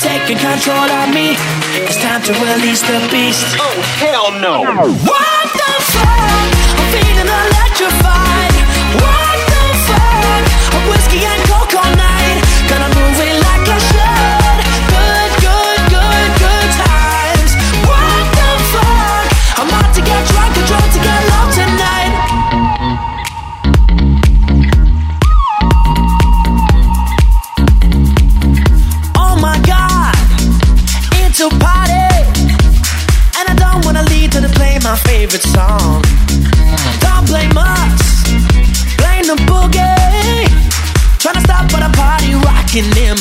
taking 0.04 0.36
control 0.36 0.84
of 1.00 1.08
me. 1.14 1.32
It's 1.80 1.96
time 1.96 2.20
to 2.28 2.32
release 2.44 2.82
the 2.82 3.00
beast. 3.08 3.56
Oh, 3.56 3.80
hell 4.04 4.32
no. 4.36 4.60
What 4.84 5.46
the 5.56 5.72
fuck? 5.96 6.48
I'm 6.76 6.84
feeling 6.92 7.24
electrified. 7.24 8.53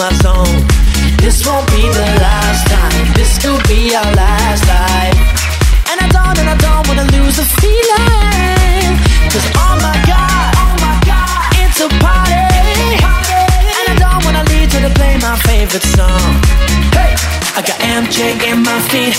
My 0.04 0.12
zone. 0.20 0.60
This 1.24 1.48
won't 1.48 1.64
be 1.72 1.80
the 1.80 2.10
last 2.20 2.68
time. 2.68 3.06
This 3.16 3.40
could 3.40 3.64
be 3.72 3.96
our 3.96 4.12
last 4.20 4.64
life. 4.68 5.16
And 5.88 5.98
I 6.04 6.08
don't, 6.12 6.36
and 6.44 6.50
I 6.52 6.58
don't 6.60 6.84
wanna 6.92 7.08
lose 7.16 7.40
the 7.40 7.48
feeling. 7.64 9.00
Cause 9.32 9.48
oh 9.64 9.76
my 9.80 9.96
god, 10.04 10.50
oh 10.60 10.76
my 10.84 10.96
god, 11.08 11.40
it's 11.64 11.80
a 11.80 11.88
party. 12.04 12.52
And 13.80 13.86
I 13.88 13.96
don't 13.96 14.20
wanna 14.28 14.44
leave 14.52 14.68
till 14.76 14.84
they 14.84 14.92
play 14.92 15.16
my 15.24 15.40
favorite 15.48 15.88
song. 15.96 16.36
Hey, 16.92 17.16
I 17.56 17.64
got 17.64 17.80
MJ 17.80 18.36
in 18.52 18.60
my 18.60 18.80
feet. 18.92 19.16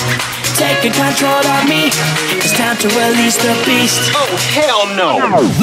Taking 0.61 0.93
control 0.93 1.45
of 1.57 1.64
me. 1.64 1.89
It's 2.45 2.53
time 2.61 2.76
to 2.85 2.89
release 2.93 3.41
the 3.41 3.57
beast. 3.64 4.12
Oh, 4.12 4.28
hell 4.53 4.85
no. 5.01 5.11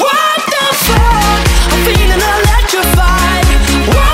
What 0.02 0.38
the 0.50 0.66
fuck? 0.82 1.40
I'm 1.70 1.78
feeling 1.86 2.22
electrified. 2.34 3.46
What 3.86 4.11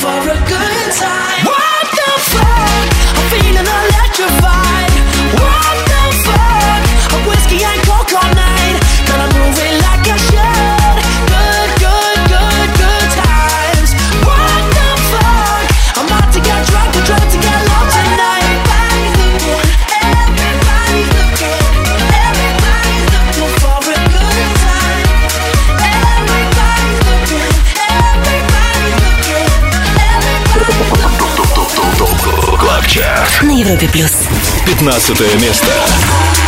for 0.00 0.30
a 0.30 0.48
good 0.48 0.92
time. 0.94 1.29
Европе 33.80 33.88
плюс. 33.88 34.12
15 34.66 35.40
место. 35.40 36.39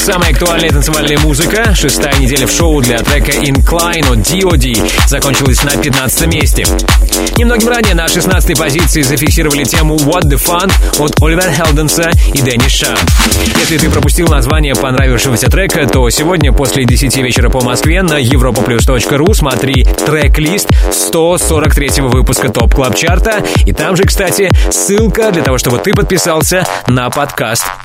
Самая 0.00 0.30
актуальная 0.30 0.70
танцевальная 0.70 1.18
музыка. 1.18 1.74
Шестая 1.74 2.16
неделя 2.18 2.46
в 2.46 2.50
шоу 2.50 2.80
для 2.80 2.98
трека 2.98 3.32
Incline 3.32 4.10
от 4.10 4.22
D.O.D. 4.22 4.74
закончилась 5.06 5.62
на 5.62 5.72
15 5.72 6.26
месте. 6.26 6.66
Немногим 7.36 7.68
ранее 7.68 7.94
на 7.94 8.08
16 8.08 8.58
позиции 8.58 9.02
зафиксировали 9.02 9.64
тему 9.64 9.96
What 9.96 10.22
the 10.22 10.42
Fun 10.42 10.72
от 10.98 11.22
Оливера 11.22 11.50
Хелденса 11.52 12.10
и 12.32 12.40
Дэнни 12.40 12.68
Ша. 12.68 12.96
Если 13.58 13.76
ты 13.76 13.90
пропустил 13.90 14.28
название 14.28 14.74
понравившегося 14.74 15.48
трека, 15.48 15.86
то 15.86 16.08
сегодня 16.08 16.52
после 16.52 16.84
10 16.84 17.16
вечера 17.18 17.50
по 17.50 17.60
Москве 17.60 18.02
на 18.02 18.20
europaplus.ru 18.20 19.34
смотри 19.34 19.84
трек-лист 19.84 20.68
143 20.92 22.02
выпуска 22.02 22.48
TOP 22.48 22.74
Club 22.74 22.96
Chart 22.96 23.30
а. 23.30 23.44
И 23.66 23.72
там 23.72 23.96
же, 23.96 24.04
кстати, 24.04 24.50
ссылка 24.70 25.30
для 25.30 25.42
того, 25.42 25.58
чтобы 25.58 25.78
ты 25.78 25.92
подписался 25.92 26.66
на 26.86 27.10
подкаст 27.10 27.66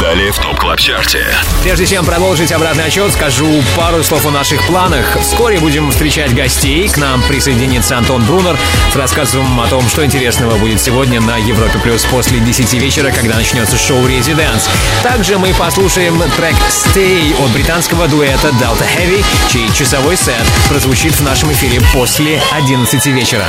Далее 0.00 0.30
в 0.30 0.38
ТОП 0.38 0.60
КЛАБ 0.60 0.78
ЧАРТе. 0.78 1.26
Прежде 1.64 1.84
чем 1.84 2.04
продолжить 2.04 2.52
обратный 2.52 2.84
отчет, 2.84 3.12
скажу 3.12 3.48
пару 3.76 4.00
слов 4.04 4.24
о 4.24 4.30
наших 4.30 4.64
планах. 4.68 5.18
Вскоре 5.20 5.58
будем 5.58 5.90
встречать 5.90 6.32
гостей. 6.36 6.88
К 6.88 6.96
нам 6.98 7.20
присоединится 7.22 7.98
Антон 7.98 8.22
Брунер 8.24 8.56
с 8.92 8.96
рассказом 8.96 9.60
о 9.60 9.66
том, 9.66 9.88
что 9.88 10.04
интересного 10.04 10.56
будет 10.56 10.80
сегодня 10.80 11.20
на 11.20 11.36
Европе 11.36 11.80
Плюс 11.80 12.04
после 12.04 12.38
10 12.38 12.74
вечера, 12.74 13.10
когда 13.10 13.34
начнется 13.34 13.76
шоу 13.76 14.06
«Резиденс». 14.06 14.70
Также 15.02 15.36
мы 15.36 15.52
послушаем 15.54 16.22
трек 16.36 16.54
«Stay» 16.68 17.34
от 17.44 17.50
британского 17.50 18.06
дуэта 18.06 18.48
Delta 18.50 18.86
Heavy, 18.96 19.24
чей 19.48 19.68
часовой 19.72 20.16
сет 20.16 20.46
прозвучит 20.68 21.14
в 21.14 21.22
нашем 21.24 21.52
эфире 21.52 21.80
после 21.92 22.40
11 22.52 23.06
вечера. 23.06 23.46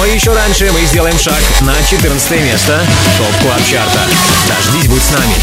Но 0.00 0.06
еще 0.06 0.32
раньше 0.32 0.72
мы 0.72 0.80
сделаем 0.86 1.18
шаг 1.18 1.38
на 1.60 1.74
14 1.84 2.30
место 2.42 2.80
TOP 3.18 3.42
Club 3.42 3.60
Chart 3.70 3.91
а. 3.91 4.00
Дождись, 4.48 4.88
будь 4.88 5.02
с 5.02 5.10
нами. 5.10 5.34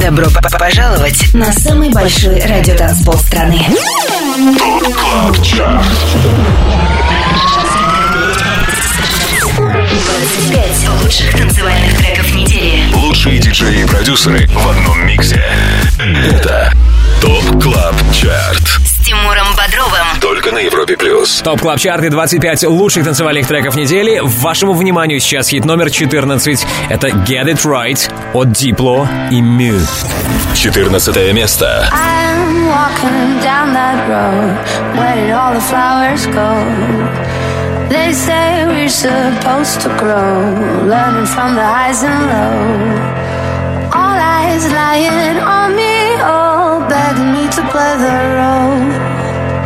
Добро 0.00 0.26
п- 0.30 0.40
п- 0.48 0.58
пожаловать 0.58 1.34
на 1.34 1.52
самый 1.52 1.90
большой 1.90 2.40
радиотанцпол 2.40 3.18
страны. 3.18 3.66
25 9.52 10.88
лучших 11.02 11.36
танцевальных 11.36 11.96
треков 11.98 12.34
недели. 12.34 12.92
Лучшие 12.94 13.38
диджеи 13.38 13.82
и 13.82 13.86
продюсеры 13.86 14.46
в 14.48 14.68
одном 14.68 15.06
миксе. 15.06 15.44
Это 15.98 16.72
TOP 17.20 17.62
Club 17.62 17.94
Chart. 18.12 18.80
С 19.02 19.04
Тимуром 19.04 19.48
Бодровым. 19.56 20.20
Только 20.20 20.52
на 20.52 20.58
Европе 20.58 20.96
Плюс. 20.96 21.40
TOP 21.42 21.60
Club 21.60 21.80
Chart 21.80 22.03
ы 22.03 22.08
25 22.08 22.64
лучших 22.64 23.04
танцевальных 23.04 23.48
треков 23.48 23.74
недели. 23.74 24.20
Вашему 24.22 24.74
вниманию 24.74 25.18
сейчас 25.18 25.48
хит 25.48 25.64
номер 25.64 25.90
14. 25.90 26.64
Это 26.88 27.08
Get 27.08 27.46
It 27.46 27.64
Right 27.64 27.98
от 28.32 28.48
Diplo 28.50 29.08
и 29.32 29.40
MØ. 29.40 29.80
14 30.54 31.32
место. 31.32 31.88
I'm 31.92 32.68
walking 32.68 33.40
down 33.42 33.72
that 33.74 34.06
road. 34.08 34.96
Where 34.96 35.16
did 35.16 35.32
all 35.32 35.52
the 35.52 35.60
flowers 35.60 36.24
go? 36.26 36.62
They 37.88 38.12
say 38.12 38.64
we're 38.66 38.88
supposed 38.88 39.80
to 39.80 39.88
grow, 39.98 40.86
learning 40.86 41.26
from 41.26 41.56
the 41.56 41.64
highs 41.64 42.04
and 42.04 42.26
lows. 42.30 43.92
All 43.92 44.16
eyes 44.16 44.64
lying 44.72 45.38
on 45.40 45.74
me, 45.74 46.20
all 46.22 46.80
begging 46.88 47.32
me 47.32 47.48
to 47.50 47.62
play 47.72 47.96
the 47.98 48.12
role. 48.28 48.31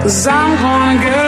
Cause 0.07 0.28
I'm 0.28 0.57
gonna 0.62 1.02
get 1.02 1.26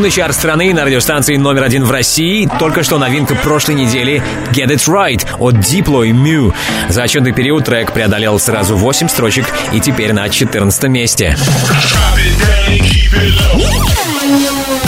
Клубный 0.00 0.16
чарт 0.16 0.34
страны 0.34 0.72
на 0.72 0.86
радиостанции 0.86 1.36
номер 1.36 1.64
один 1.64 1.84
в 1.84 1.90
России. 1.90 2.48
Только 2.58 2.82
что 2.82 2.96
новинка 2.96 3.34
прошлой 3.34 3.74
недели 3.74 4.22
Get 4.50 4.68
It 4.68 4.88
Right 4.88 5.26
от 5.38 5.56
Diplo 5.56 6.08
и 6.08 6.12
Mew. 6.12 6.54
За 6.88 7.02
отчетный 7.02 7.32
период 7.32 7.66
трек 7.66 7.92
преодолел 7.92 8.38
сразу 8.38 8.76
8 8.76 9.08
строчек 9.08 9.44
и 9.74 9.80
теперь 9.80 10.14
на 10.14 10.26
14 10.30 10.84
месте. 10.84 11.36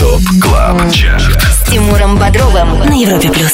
ТОП 0.03 0.21
КЛАБ 0.41 0.91
ЧАРТ 0.91 1.41
С 1.41 1.69
Тимуром 1.71 2.17
Бодровым 2.17 2.79
на 2.79 2.91
Европе 2.91 3.31
плюс. 3.31 3.53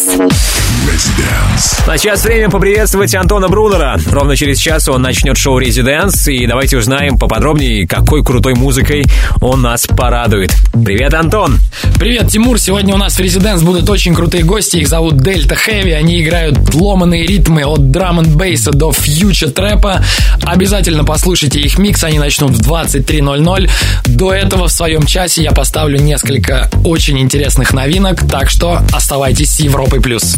А 1.85 1.95
сейчас 1.95 2.23
время 2.23 2.49
поприветствовать 2.49 3.13
Антона 3.13 3.49
Брунера. 3.49 3.99
Ровно 4.11 4.35
через 4.35 4.57
час 4.57 4.87
он 4.87 5.03
начнет 5.03 5.37
шоу 5.37 5.59
«Резиденс», 5.59 6.27
и 6.27 6.47
давайте 6.47 6.77
узнаем 6.77 7.19
поподробнее, 7.19 7.87
какой 7.87 8.23
крутой 8.23 8.55
музыкой 8.55 9.05
он 9.41 9.61
нас 9.61 9.85
порадует. 9.85 10.51
Привет, 10.83 11.13
Антон! 11.13 11.59
Привет, 11.99 12.29
Тимур! 12.29 12.59
Сегодня 12.59 12.93
у 12.93 12.97
нас 12.97 13.15
в 13.15 13.19
Резиденс 13.19 13.61
будут 13.61 13.89
очень 13.89 14.15
крутые 14.15 14.43
гости. 14.43 14.77
Их 14.77 14.87
зовут 14.87 15.17
Дельта 15.17 15.55
Хэви. 15.55 15.91
Они 15.91 16.21
играют 16.21 16.73
ломаные 16.73 17.25
ритмы 17.25 17.65
от 17.65 17.91
драм 17.91 18.19
н 18.19 18.37
бейса 18.37 18.71
до 18.71 18.91
фьючер 18.91 19.51
трэпа. 19.51 20.03
Обязательно 20.43 21.03
послушайте 21.03 21.59
их 21.59 21.77
микс. 21.77 22.03
Они 22.03 22.19
начнут 22.19 22.51
в 22.51 22.71
23.00. 22.71 23.69
До 24.05 24.33
этого 24.33 24.67
в 24.67 24.71
своем 24.71 25.05
часе 25.05 25.43
я 25.43 25.51
поставлю 25.51 25.99
несколько 25.99 26.69
очень 26.83 27.19
интересных 27.19 27.73
новинок. 27.73 28.27
Так 28.29 28.49
что 28.49 28.81
оставайтесь 28.93 29.55
с 29.55 29.59
Европой+. 29.59 29.99
плюс. 29.99 30.35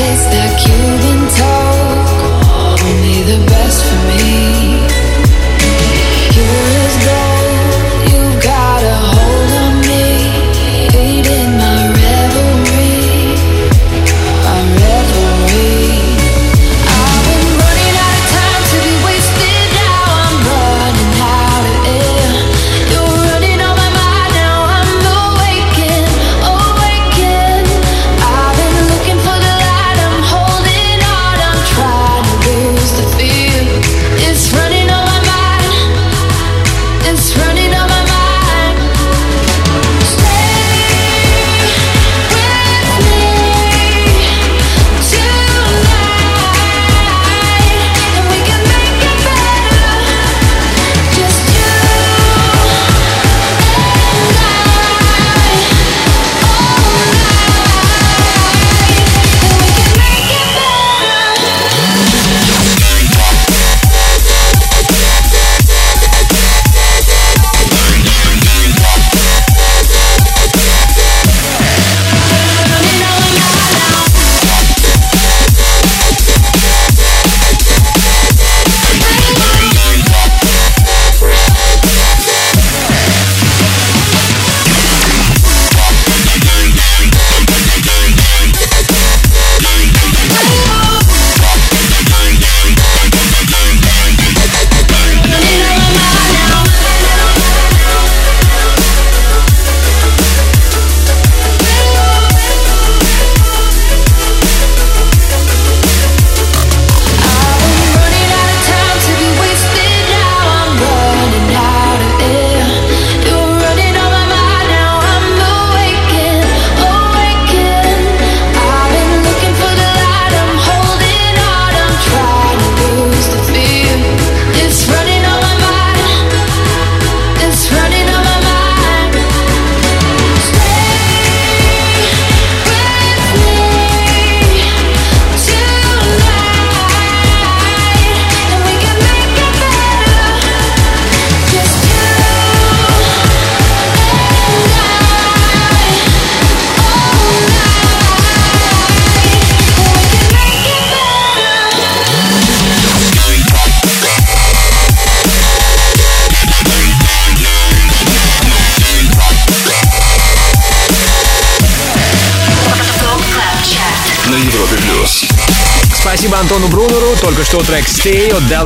Taste 0.00 0.32
that 0.32 0.58
Cuban 0.64 0.89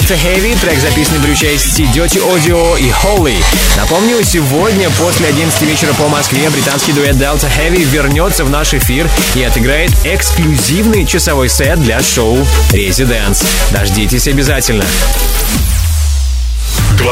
Delta 0.05 0.23
Heavy. 0.23 0.61
Трек 0.61 0.79
записанный 0.81 1.21
при 1.21 1.33
участии 1.33 1.87
Dirty 1.95 2.21
Audio 2.21 2.79
и 2.79 2.91
Holy. 2.91 3.43
Напомню, 3.75 4.23
сегодня 4.23 4.91
после 4.91 5.29
11 5.29 5.63
вечера 5.63 5.95
по 5.95 6.09
Москве 6.09 6.51
британский 6.51 6.93
дуэт 6.93 7.17
Delta 7.17 7.49
Heavy 7.49 7.85
вернется 7.85 8.45
в 8.45 8.51
наш 8.51 8.75
эфир 8.75 9.09
и 9.35 9.43
отыграет 9.43 9.93
эксклюзивный 10.05 11.07
часовой 11.07 11.49
сет 11.49 11.81
для 11.81 12.03
шоу 12.03 12.37
Residence. 12.73 13.47
Дождитесь 13.73 14.29
обязательно. 14.29 14.85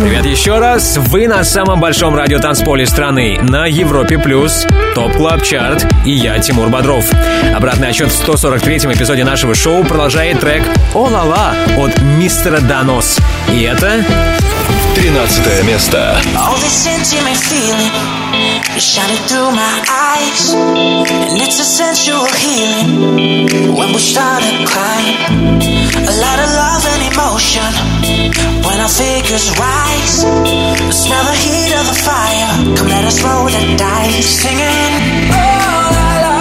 Привет 0.00 0.26
еще 0.26 0.58
раз. 0.58 0.96
Вы 0.96 1.26
на 1.26 1.42
самом 1.42 1.80
большом 1.80 2.14
радиотанцполе 2.14 2.86
страны 2.86 3.36
на 3.42 3.66
Европе 3.66 4.16
Плюс, 4.16 4.64
TOP 4.94 5.12
Club 5.16 5.42
Chart 5.42 5.84
и 6.04 6.12
я, 6.12 6.38
Тимур 6.38 6.68
Бодров. 6.68 7.04
Обратный 7.52 7.88
отсчет 7.88 8.12
в 8.12 8.28
143-м 8.28 8.92
эпизоде 8.92 9.24
нашего 9.24 9.56
шоу 9.56 9.82
продолжает 9.82 10.38
трек 10.38 10.62
«О-ла-ла» 10.94 11.52
от 11.76 12.00
мистера 12.00 12.60
Данос. 12.60 13.18
И 13.52 13.62
это 13.62 14.04
13 14.94 15.64
место. 15.64 16.20
All 16.36 16.54
this 16.58 16.86
intimate 16.86 17.36
feeling 17.36 17.90
is 18.76 18.84
shining 18.84 19.18
through 19.26 19.50
my 19.50 19.82
eyes, 19.90 20.54
and 20.54 21.42
it's 21.42 21.58
a 21.58 21.64
sensual 21.64 22.24
healing 22.36 23.74
when 23.74 23.92
we 23.92 23.98
start 23.98 24.44
to 24.44 24.64
climb. 24.64 25.60
A 25.96 26.14
lot 26.20 26.38
of 26.38 26.50
love 26.54 26.86
and 26.86 27.12
emotion 27.12 28.07
When 28.66 28.78
our 28.80 28.88
figures 28.88 29.48
rise, 29.58 30.26
smell 30.90 31.24
the 31.24 31.36
heat 31.38 31.72
of 31.78 31.86
the 31.86 31.98
fire. 32.02 32.50
Come 32.76 32.88
let 32.88 33.04
us 33.04 33.22
roll 33.22 33.46
the 33.46 33.76
dice, 33.76 34.26
singing. 34.42 34.92
Oh 35.30 35.88
la 35.96 36.10
la. 36.24 36.36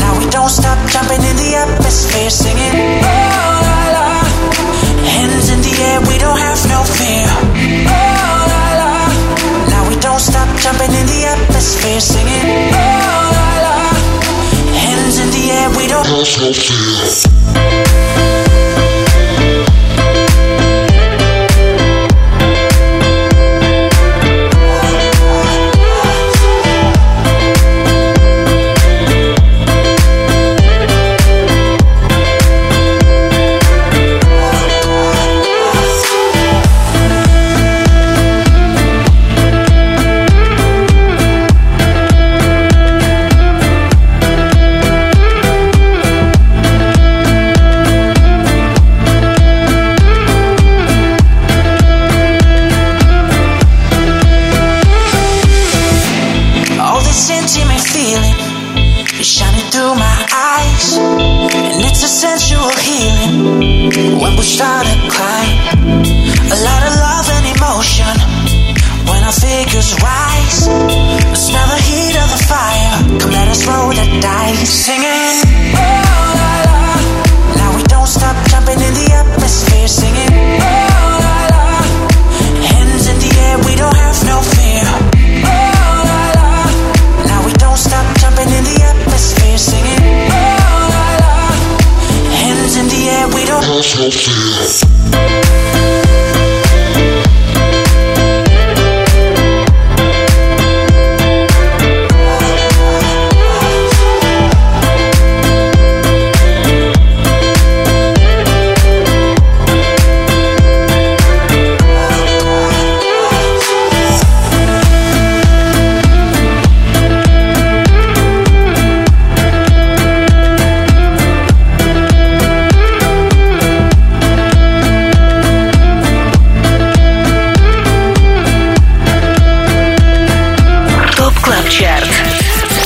Now 0.00 0.12
we 0.18 0.26
don't 0.30 0.48
stop 0.48 0.78
jumping 0.88 1.22
in 1.22 1.36
the 1.36 1.56
atmosphere, 1.56 2.30
singing. 2.30 3.04
Oh 3.04 3.56
la 3.68 3.80
la. 3.96 4.08
Hands 5.04 5.46
in 5.52 5.60
the 5.60 5.74
air, 5.88 6.00
we 6.08 6.16
don't 6.18 6.38
have 6.38 6.60
no 6.72 6.80
fear. 6.84 7.28
Oh 7.86 8.40
la 8.52 8.64
la. 8.80 8.94
Now 9.68 9.82
we 9.88 9.96
don't 10.00 10.20
stop 10.20 10.48
jumping 10.58 10.92
in 10.92 11.06
the 11.06 11.20
atmosphere, 11.28 12.00
singing. 12.00 12.72
Oh 12.72 13.28
la 13.38 13.50
la. 13.66 13.76
Hands 14.72 15.16
in 15.20 15.28
the 15.36 15.44
air, 15.52 15.68
we 15.76 15.86
don't 15.86 16.06
have 16.06 16.28
no 16.40 16.52
fear. 16.52 17.24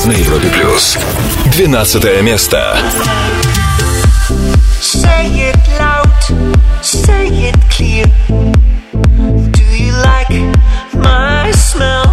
на 0.09 0.13
Европе 0.13 0.49
плюс. 0.49 0.97
12 1.53 2.23
место. 2.23 2.79
Say 6.81 7.29
it 7.49 7.57
clear. 7.69 8.07
Do 9.53 9.65
you 9.77 9.93
like 10.03 10.31
my 10.95 11.51
smell? 11.53 12.08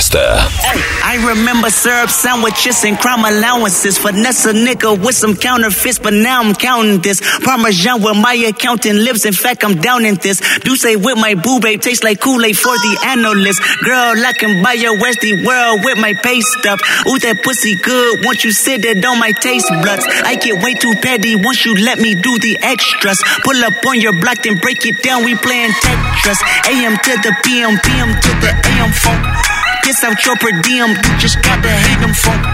Hey, 0.00 0.80
I 1.04 1.20
remember 1.28 1.68
syrup 1.68 2.08
sandwiches 2.08 2.84
and 2.84 2.98
crime 2.98 3.20
allowances. 3.20 3.98
for 3.98 4.12
nessa 4.12 4.52
nigga 4.52 4.96
with 4.96 5.14
some 5.14 5.36
counterfeits, 5.36 5.98
but 5.98 6.14
now 6.14 6.40
I'm 6.40 6.54
counting 6.54 7.00
this. 7.00 7.20
Parmesan 7.44 8.00
with 8.00 8.16
my 8.16 8.32
accountant 8.48 8.96
lips. 8.96 9.26
In 9.26 9.34
fact, 9.34 9.62
I'm 9.62 9.76
down 9.76 10.06
in 10.06 10.14
this. 10.16 10.40
Deuce 10.60 10.84
with 10.96 11.18
my 11.18 11.34
boo 11.34 11.60
babe 11.60 11.82
tastes 11.82 12.02
like 12.02 12.18
Kool-Aid 12.18 12.56
for 12.56 12.72
the 12.72 12.98
analyst. 13.12 13.60
Girl, 13.84 14.16
I 14.24 14.32
can 14.32 14.62
buy 14.62 14.72
your 14.72 14.96
Westie 14.96 15.44
world 15.44 15.84
with 15.84 15.98
my 15.98 16.14
pay 16.14 16.40
stuff. 16.40 16.80
Ooh, 17.06 17.18
that 17.18 17.42
pussy 17.44 17.76
good. 17.76 18.24
Once 18.24 18.42
you 18.42 18.52
sit 18.52 18.84
it 18.86 19.04
on 19.04 19.18
my 19.18 19.32
taste 19.32 19.68
buds, 19.84 20.06
I 20.24 20.36
get 20.36 20.64
way 20.64 20.74
too 20.74 20.94
petty. 21.02 21.36
Once 21.36 21.66
you 21.66 21.76
let 21.76 21.98
me 21.98 22.14
do 22.14 22.38
the 22.38 22.56
extras, 22.62 23.20
pull 23.44 23.62
up 23.64 23.74
on 23.86 24.00
your 24.00 24.18
block 24.18 24.38
then 24.44 24.56
break 24.58 24.80
it 24.86 25.02
down. 25.02 25.24
We 25.24 25.36
playing 25.36 25.72
Tetris. 25.84 26.40
AM 26.72 26.96
to 26.96 27.12
the 27.20 27.36
PM, 27.44 27.76
PM 27.84 28.08
to 28.16 28.30
the 28.40 28.50
AM 28.64 28.92
funk. 28.92 29.59
Piss 29.90 30.04
out 30.04 30.22
your 30.24 30.36
per 30.36 30.54
diem, 30.62 30.90
you 30.94 31.18
just 31.18 31.42
gotta 31.42 31.66
hate 31.66 31.98
them 31.98 32.14
funk. 32.14 32.46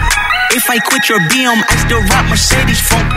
If 0.57 0.71
I 0.73 0.79
quit 0.81 1.05
your 1.07 1.21
BM, 1.29 1.61
I 1.69 1.75
still 1.85 2.01
rock 2.09 2.25
Mercedes 2.33 2.81
funk. 2.81 3.13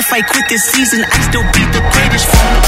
If 0.00 0.08
I 0.16 0.22
quit 0.24 0.48
this 0.48 0.64
season, 0.64 1.04
I 1.04 1.20
still 1.28 1.44
be 1.52 1.60
the 1.68 1.84
greatest 1.92 2.24
funk. 2.32 2.64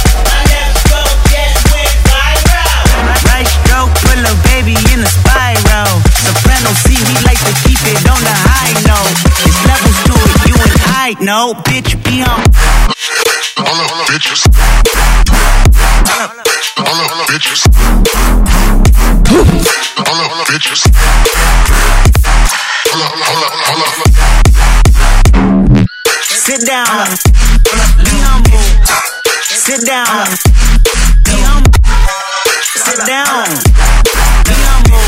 Right 3.24 3.48
stroke, 3.48 3.88
put 4.04 4.20
a 4.20 4.36
baby 4.52 4.76
in 4.92 5.00
a 5.00 5.08
spiral. 5.08 5.96
Soprano 6.12 6.76
C, 6.84 7.00
we 7.08 7.16
like 7.24 7.40
to 7.40 7.56
keep 7.64 7.80
it 7.88 8.04
on 8.12 8.20
the 8.20 8.36
high 8.52 8.76
note. 8.84 9.16
There's 9.40 9.56
levels 9.64 9.96
to 9.96 10.12
it, 10.12 10.44
you 10.44 10.60
and 10.60 10.76
I 10.92 11.16
know. 11.24 11.56
Bitch, 11.72 11.96
be 12.04 12.20
on. 12.20 12.44
All 13.64 13.80
the 13.80 14.12
bitches. 14.12 14.44
All 16.84 17.16
the 17.16 17.32
bitches. 17.32 17.64
The 20.12 20.44
bitches. 20.52 20.82
Sit 26.28 26.66
down. 26.66 27.08
Be 28.04 28.20
humble. 28.20 28.60
Sit 29.40 29.86
down. 29.86 30.28
Be 31.24 31.32
humble. 31.40 31.72
Sit 32.60 33.06
down. 33.06 33.48
Be 34.44 34.54
humble. 34.68 35.00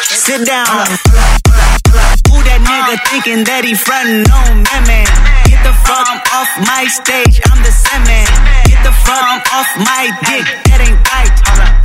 Sit 0.00 0.46
down. 0.46 2.21
Who 2.32 2.40
that 2.48 2.64
nigga 2.64 2.96
thinking 3.12 3.44
that 3.44 3.60
he 3.68 3.76
frontin' 3.76 4.24
on 4.32 4.64
me, 4.64 4.76
man? 4.88 5.04
Get 5.44 5.60
the 5.60 5.76
fuck 5.84 6.08
off 6.32 6.48
my 6.64 6.88
stage, 6.88 7.44
I'm 7.44 7.60
the 7.60 7.68
same. 7.68 8.24
Get 8.72 8.80
the 8.80 8.94
fuck 9.04 9.44
off 9.52 9.68
my 9.76 10.08
dick, 10.24 10.48
that 10.72 10.80
ain't 10.80 10.96
right. 11.12 11.32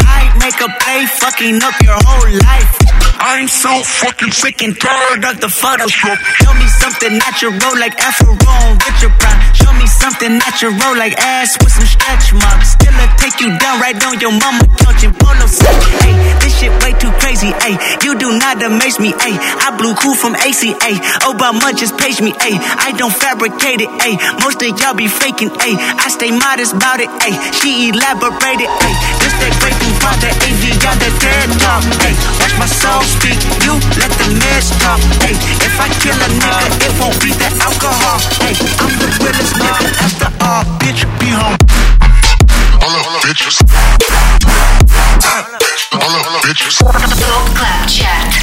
I 0.08 0.32
make 0.40 0.56
a 0.64 0.72
play, 0.80 1.04
fucking 1.20 1.60
up 1.60 1.76
your 1.84 2.00
whole 2.00 2.32
life. 2.48 2.72
I'm 3.20 3.50
so 3.50 3.84
fucking 3.84 4.32
sick 4.32 4.62
and 4.62 4.78
tired 4.80 5.26
of 5.26 5.42
the 5.42 5.52
Photoshop. 5.52 6.16
Show 6.40 6.54
me 6.54 6.68
something 6.80 7.18
natural 7.18 7.76
like 7.76 7.98
Afro 8.00 8.38
with 8.38 8.98
your 9.02 9.12
prime. 9.20 9.42
Show 9.52 9.74
me 9.74 9.88
something 9.90 10.38
natural 10.38 10.96
like 10.96 11.18
ass 11.18 11.58
with 11.60 11.74
some 11.74 11.90
stretch 11.90 12.32
marks. 12.34 12.78
Still 12.78 12.94
I 12.94 13.10
take 13.18 13.42
you 13.42 13.52
down 13.58 13.82
right 13.82 13.98
on 14.06 14.22
your 14.22 14.32
mama 14.32 14.64
couch 14.78 15.04
in 15.04 15.12
polo 15.18 15.50
set. 15.50 15.74
Hey, 16.06 16.14
this 16.40 16.62
shit 16.62 16.70
way 16.86 16.94
too 17.02 17.10
crazy. 17.18 17.50
Hey, 17.58 17.74
you 18.06 18.14
do 18.22 18.38
not 18.38 18.62
amaze 18.62 19.02
me. 19.02 19.18
Hey, 19.18 19.34
I 19.66 19.74
blew 19.74 19.98
cool 19.98 20.14
from 20.14 20.37
ACA. 20.42 20.92
Obama 21.26 21.74
just 21.76 21.98
page 21.98 22.22
me. 22.22 22.32
Hey, 22.40 22.58
I 22.60 22.94
don't 22.98 23.14
fabricate 23.14 23.82
it. 23.82 23.90
Hey, 24.02 24.18
most 24.42 24.62
of 24.62 24.70
y'all 24.80 24.94
be 24.94 25.08
faking. 25.08 25.50
Hey, 25.60 25.76
I 25.78 26.08
stay 26.10 26.32
modest 26.32 26.74
about 26.74 27.00
it. 27.00 27.10
Hey, 27.22 27.36
she 27.60 27.90
elaborated. 27.90 28.70
Hey, 28.70 28.94
this 29.22 29.34
that 29.42 29.54
great 29.62 29.78
thing 29.82 29.96
from 30.02 30.16
the 30.22 30.30
AV 30.32 30.64
on 30.88 30.98
the 31.02 31.10
TED 31.22 31.50
talk. 31.62 31.84
Hey, 32.02 32.14
watch 32.40 32.56
my 32.62 32.70
soul 32.70 33.02
speak. 33.04 33.40
You 33.66 33.78
let 33.98 34.12
the 34.18 34.28
meds 34.38 34.70
talk. 34.82 35.02
Hey, 35.24 35.36
if 35.36 35.76
I 35.80 35.88
kill 36.02 36.18
a 36.18 36.30
nigga, 36.30 36.68
it 36.86 36.94
won't 37.02 37.18
be 37.22 37.32
the 37.34 37.50
alcohol. 37.62 38.18
Hey, 38.42 38.56
I'm 38.82 38.94
the 39.02 39.10
realest 39.20 39.54
nigga 39.58 39.86
after 40.06 40.30
all. 40.44 40.64
Bitch, 40.80 41.04
be 41.20 41.30
home. 41.34 41.97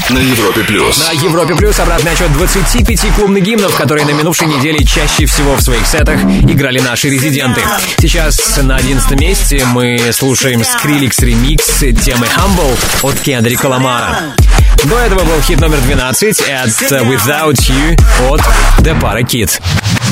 На 0.09 0.19
Европе 0.19 0.61
плюс. 0.61 0.99
На 0.99 1.11
Европе 1.11 1.55
Плюс 1.55 1.79
обратный 1.79 2.11
отчет 2.11 2.31
25 2.33 3.15
клубных 3.15 3.43
гимнов, 3.43 3.75
которые 3.75 4.05
на 4.05 4.11
минувшей 4.11 4.47
неделе 4.47 4.85
чаще 4.85 5.25
всего 5.25 5.55
в 5.55 5.61
своих 5.61 5.87
сетах 5.87 6.19
играли 6.23 6.79
наши 6.79 7.09
резиденты. 7.09 7.61
Сейчас 7.97 8.57
на 8.57 8.75
11 8.75 9.19
месте 9.19 9.65
мы 9.65 10.11
слушаем 10.11 10.61
Skrillex 10.61 11.25
ремикс 11.25 11.79
темы 12.03 12.27
Humble 12.27 12.77
от 13.01 13.19
Кендрика 13.21 13.65
Ламара. 13.65 14.35
До 14.83 14.99
этого 14.99 15.23
был 15.23 15.41
хит 15.41 15.59
номер 15.59 15.79
12 15.79 16.41
от 16.41 16.69
Without 16.69 17.53
You 17.53 17.99
от 18.29 18.41
The 18.79 18.99
Para. 18.99 19.23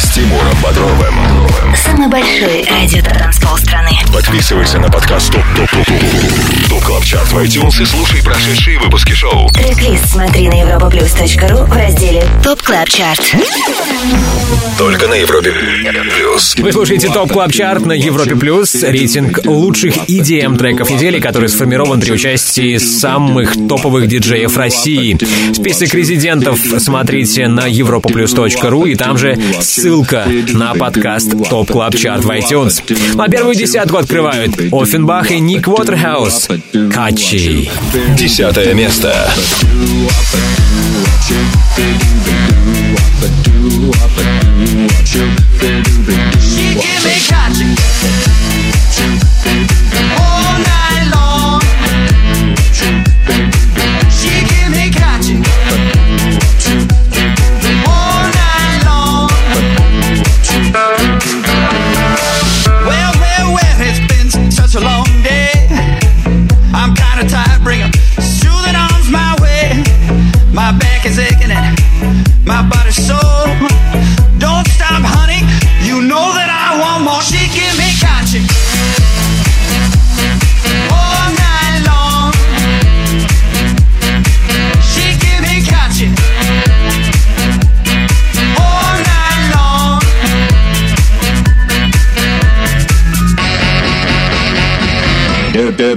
С 0.00 0.14
Тимуром 0.14 0.56
Бодровым. 0.62 1.14
Самый 1.76 2.08
большой 2.08 2.64
радиотанцпол 2.64 3.58
страны. 3.58 3.90
Подписывайся 4.12 4.78
на 4.78 4.88
подкаст 4.88 5.30
TOP 5.30 5.44
TOP 5.54 5.70
TOP 5.70 5.86
TOP 5.86 6.70
TOP 6.70 6.84
Club 6.84 7.04
Chart 7.04 7.32
в 7.32 7.38
iTunes 7.38 7.82
и 7.82 7.84
слушай 7.84 8.22
прошедшие 8.22 8.78
выпуски 8.78 9.12
шоу. 9.12 9.48
Трек-лист 9.50 10.10
смотри 10.10 10.48
на 10.48 10.54
europaplus.ru 10.54 11.66
в 11.66 11.72
разделе 11.76 12.24
TOP 12.42 12.62
Club 12.62 12.88
Chart. 12.88 13.20
Только 14.78 15.06
на 15.06 15.14
Европе 15.14 15.52
плюс. 15.52 16.56
Вы 16.56 16.72
слушаете 16.72 17.08
TOP 17.08 17.32
Club 17.32 17.52
Chart 17.52 17.84
на 17.84 17.92
Европе 17.92 18.34
Плюс, 18.34 18.82
рейтинг 18.82 19.40
лучших 19.44 20.08
EDM 20.08 20.56
треков 20.56 20.88
недели, 20.88 21.20
который 21.20 21.50
сформирован 21.50 22.00
при 22.00 22.10
участии 22.12 22.78
самых 22.78 23.54
топовых 23.68 24.08
диджеев 24.08 24.56
России. 24.56 25.18
Список 25.52 25.92
резидентов 25.92 26.58
смотрите 26.78 27.46
на 27.48 27.68
europaplus.ru 27.68 28.88
и 28.88 28.94
там 28.96 29.18
же 29.18 29.38
ссылка 29.60 29.89
на 30.54 30.74
подкаст 30.74 31.32
TOP 31.48 31.72
Club 31.72 31.96
Chart 31.96 32.24
в 32.24 32.30
iTunes. 32.30 32.80
А 33.18 33.28
первую 33.28 33.56
десятку 33.56 33.96
открывают 33.96 34.52
Оффенбах 34.72 35.32
и 35.32 35.40
Ник 35.40 35.66
Уотерхаус. 35.66 36.48
Katchi. 36.94 37.68
Десятое 38.16 38.72
место. 38.74 39.30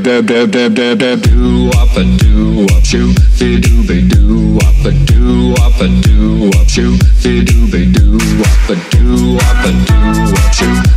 Dub 0.04 0.26
dub 0.26 0.52
dub 0.52 0.74
dub 0.76 1.00
dub 1.00 1.22
do 1.22 1.70
up 1.80 1.96
a 1.96 2.04
do 2.04 2.66
up 2.76 2.84
shoot 2.84 3.16
be 3.40 3.58
do 3.62 3.88
be 3.88 4.06
do 4.06 4.58
up 4.58 4.86
a 4.86 4.92
do 5.06 5.54
up 5.64 5.80
a 5.80 5.88
do 6.02 6.50
up 6.60 6.68
shoot 6.68 7.00
be 7.24 7.42
do 7.46 7.72
be 7.72 7.90
do 7.90 8.18
up 8.44 8.70
a 8.70 8.76
do 8.92 9.38
up 9.38 9.66
a 9.66 9.72
do 9.88 10.36
up 10.36 10.54
shoot 10.54 10.93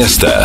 место. 0.00 0.39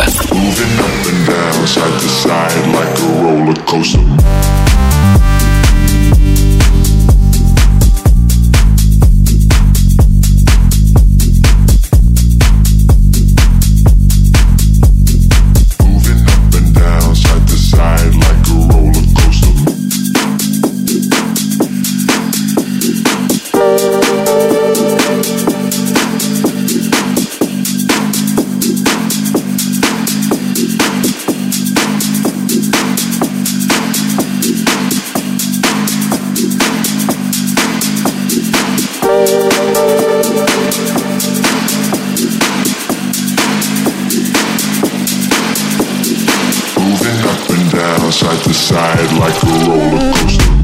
side 48.12 48.42
to 48.44 48.54
side 48.54 49.18
like 49.18 49.42
a 49.42 49.46
roller 49.68 50.12
coaster. 50.12 50.55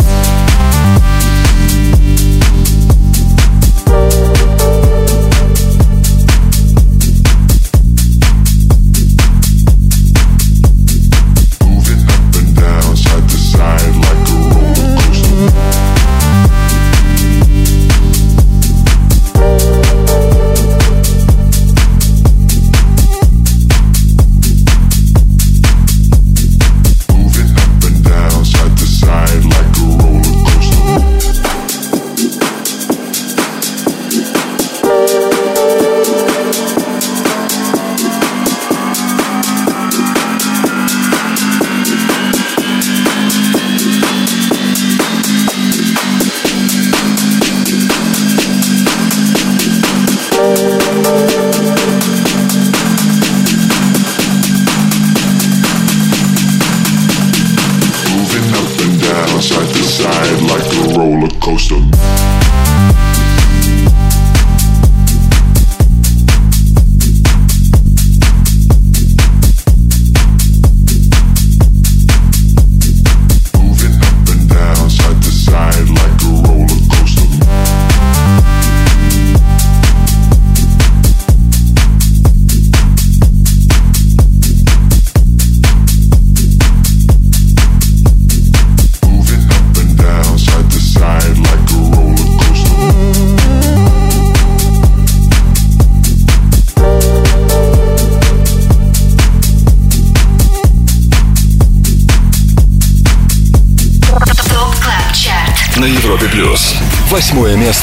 восьмое 107.23 107.57
место. 107.57 107.82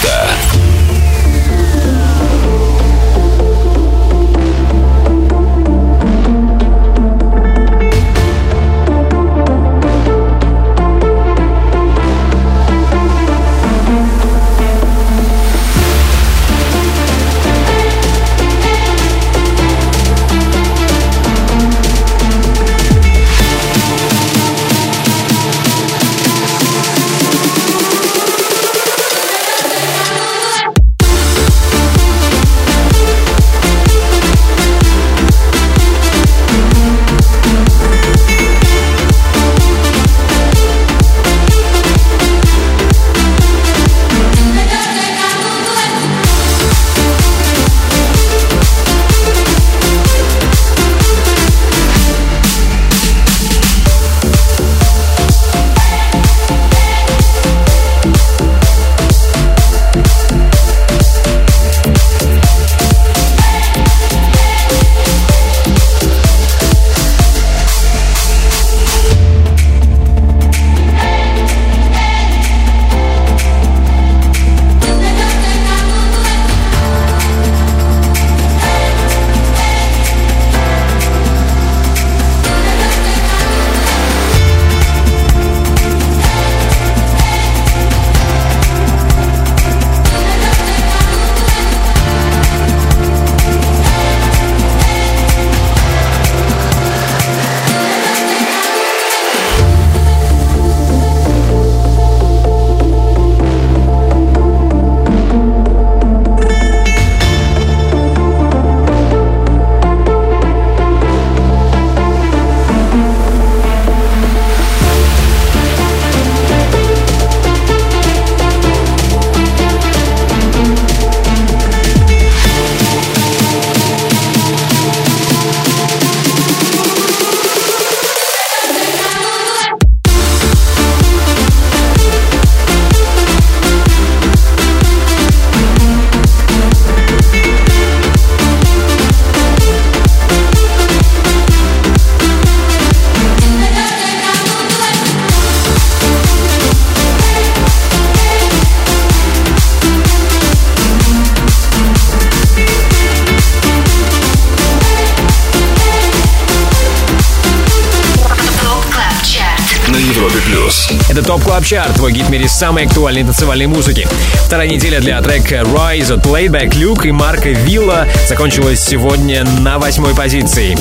Самой 162.60 162.88
актуальной 162.88 163.24
танцевальной 163.24 163.68
музыки. 163.68 164.06
Вторая 164.46 164.68
неделя 164.68 165.00
для 165.00 165.22
трека 165.22 165.62
Rise 165.62 166.14
от 166.14 166.26
Laidback 166.26 166.72
Luke 166.72 167.08
и 167.08 167.12
Марка 167.14 167.52
Вилла 167.52 168.06
закончилась 168.28 168.82
сегодня 168.82 169.46
на 169.62 169.80
восьмой 169.80 170.14
позиции. 170.14 170.78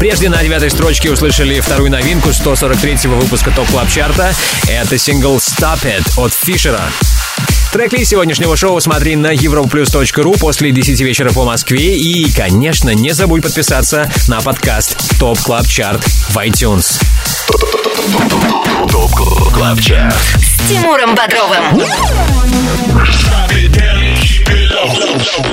Прежде 0.00 0.28
на 0.28 0.42
девятой 0.42 0.70
строчке 0.70 1.12
услышали 1.12 1.60
вторую 1.60 1.92
новинку 1.92 2.30
143-го 2.30 3.14
выпуска 3.14 3.52
TOP 3.52 3.68
Club 3.68 3.88
Chart 3.88 4.21
а. 4.21 4.34
Это 4.68 4.98
сингл 4.98 5.36
Stop 5.36 5.84
It 5.84 6.20
от 6.20 6.32
Фишера. 6.32 6.82
Трек 7.72 7.92
сегодняшнего 8.04 8.56
шоу 8.56 8.80
смотри 8.80 9.14
на 9.14 9.32
europlus.ru 9.32 10.36
после 10.40 10.72
10 10.72 11.00
вечера 11.02 11.30
по 11.30 11.44
Москве. 11.44 11.96
И, 11.96 12.32
конечно, 12.32 12.90
не 12.90 13.12
забудь 13.12 13.44
подписаться 13.44 14.10
на 14.26 14.40
подкаст 14.40 14.96
TOP 15.20 15.38
Club 15.38 15.68
Chart 15.68 16.04
в 16.04 16.36
iTunes. 16.38 17.00
TOP 18.90 19.14
Club 19.54 19.80
Chart 19.80 20.47
Тимуром 20.68 21.14
Бодровым. 21.14 21.82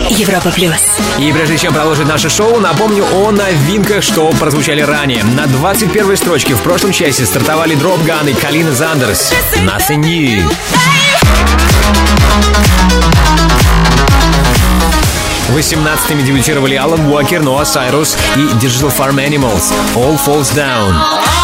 Европа 0.10 0.52
плюс. 0.52 0.74
И 1.20 1.32
прежде 1.32 1.58
чем 1.58 1.74
продолжить 1.74 2.06
наше 2.06 2.30
шоу, 2.30 2.60
напомню 2.60 3.06
о 3.14 3.32
новинках, 3.32 4.04
что 4.04 4.30
прозвучали 4.32 4.82
ранее. 4.82 5.24
На 5.24 5.48
21 5.48 6.18
строчке 6.18 6.54
в 6.54 6.62
прошлом 6.62 6.92
часе 6.92 7.26
стартовали 7.26 7.76
Дроп 7.76 8.04
Ган 8.04 8.28
и 8.28 8.34
Калина 8.34 8.74
Зандерс. 8.74 9.32
Nothing 9.56 10.02
New. 10.02 10.52
18-ми 15.56 16.24
дебютировали 16.24 16.76
Алан 16.76 17.08
Уокер, 17.08 17.42
Ноа 17.42 17.64
Сайрус 17.64 18.18
и 18.36 18.42
Digital 18.56 18.94
Farm 18.94 19.16
Animals. 19.16 19.72
All 19.96 20.20
Falls 20.20 20.54
Down. 20.54 21.35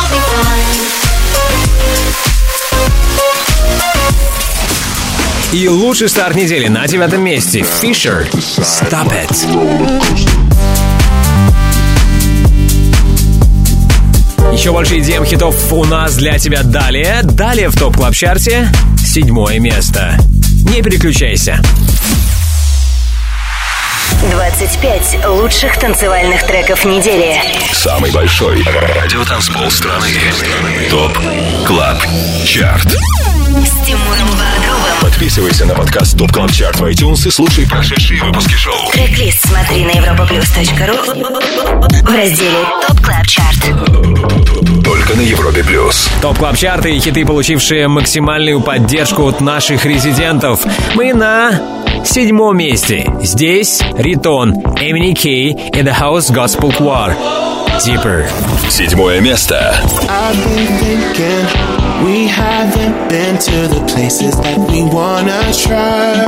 И 5.52 5.68
лучший 5.68 6.08
старт 6.08 6.36
недели 6.36 6.70
на 6.70 6.88
девятом 6.88 7.22
месте. 7.24 7.60
Fisher. 7.60 8.26
Stop 8.34 9.12
it. 9.12 9.30
Еще 14.54 14.72
больше 14.72 15.00
идеям 15.00 15.26
хитов 15.26 15.74
у 15.74 15.84
нас 15.84 16.16
для 16.16 16.40
тебя 16.40 16.64
далее. 16.64 17.20
Далее 17.24 17.68
в 17.68 17.76
топ 17.78 17.98
клаб 17.98 18.14
чарте 18.16 18.72
седьмое 18.98 19.60
место. 19.60 20.18
Не 20.70 20.82
переключайся. 20.82 21.62
25 24.32 25.26
лучших 25.28 25.78
танцевальных 25.78 26.48
треков 26.48 26.86
недели. 26.86 27.42
Самый 27.74 28.12
большой 28.12 28.64
радиотанцпол 28.64 29.70
страны. 29.70 30.08
TOP 30.90 31.20
Club 31.68 31.98
Chart 32.46 32.88
С 32.88 33.86
Тимуром 33.86 34.30
Бодровым. 34.30 34.71
Подписывайся 35.22 35.68
на 35.68 35.76
подкаст 35.76 36.18
TOP 36.18 36.32
Club 36.32 36.52
Chart 36.52 36.80
в 36.80 36.84
iTunes 36.86 37.28
и 37.28 37.30
слушай 37.30 37.68
прошедшие 37.70 38.24
выпуски 38.24 38.56
шоу. 38.56 38.90
Трек-лист 38.92 39.48
смотри 39.48 39.86
на 39.86 39.92
europaplus.ru 39.92 40.98
в 42.02 42.16
разделе 42.16 42.66
TOP 42.88 43.00
Club 43.02 43.28
Chart. 43.28 44.84
Только 44.84 45.14
на 45.16 45.22
Европе 45.22 45.64
Плюс. 45.64 46.10
TOP 46.24 46.40
Club 46.40 46.58
Chart 46.58 46.89
ы 46.89 46.96
и 46.96 47.00
хиты, 47.00 47.24
получившие 47.24 47.88
максимальную 47.88 48.62
поддержку 48.62 49.28
от 49.28 49.42
наших 49.42 49.86
резидентов. 49.86 50.66
Мы 50.96 51.14
на 51.14 51.62
седьмом 52.04 52.58
месте. 52.58 53.08
Здесь 53.22 53.80
Ритон, 53.96 54.56
MNEK 54.80 55.52
и 55.52 55.82
The 55.84 55.96
House 55.96 56.34
Gospel 56.34 56.76
Choir. 56.76 57.16
Deeper. 57.86 58.26
Седьмое 58.72 59.22
место. 59.22 59.80
I've 60.10 60.36
been 60.44 60.68
thinking 60.80 61.61
we 62.04 62.28
haven't 62.28 63.10
been 63.10 63.38
to 63.38 63.58
the 63.74 63.86
places 63.88 64.36
that 64.42 64.58
we 64.58 64.82
wanna 64.84 65.42
try. 65.54 66.26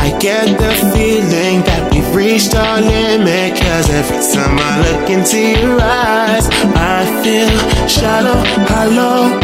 I 0.00 0.08
get 0.18 0.46
the 0.56 0.72
feeling 0.92 1.60
that 1.68 1.92
we've 1.92 2.14
reached 2.14 2.54
our 2.54 2.80
limit. 2.80 3.60
Cause 3.60 3.88
every 3.90 4.20
time 4.32 4.56
I 4.58 4.72
look 4.86 5.10
into 5.10 5.40
your 5.60 5.78
eyes, 5.80 6.48
I 6.72 7.04
feel 7.22 7.52
shallow, 7.86 8.40
hollow, 8.72 9.36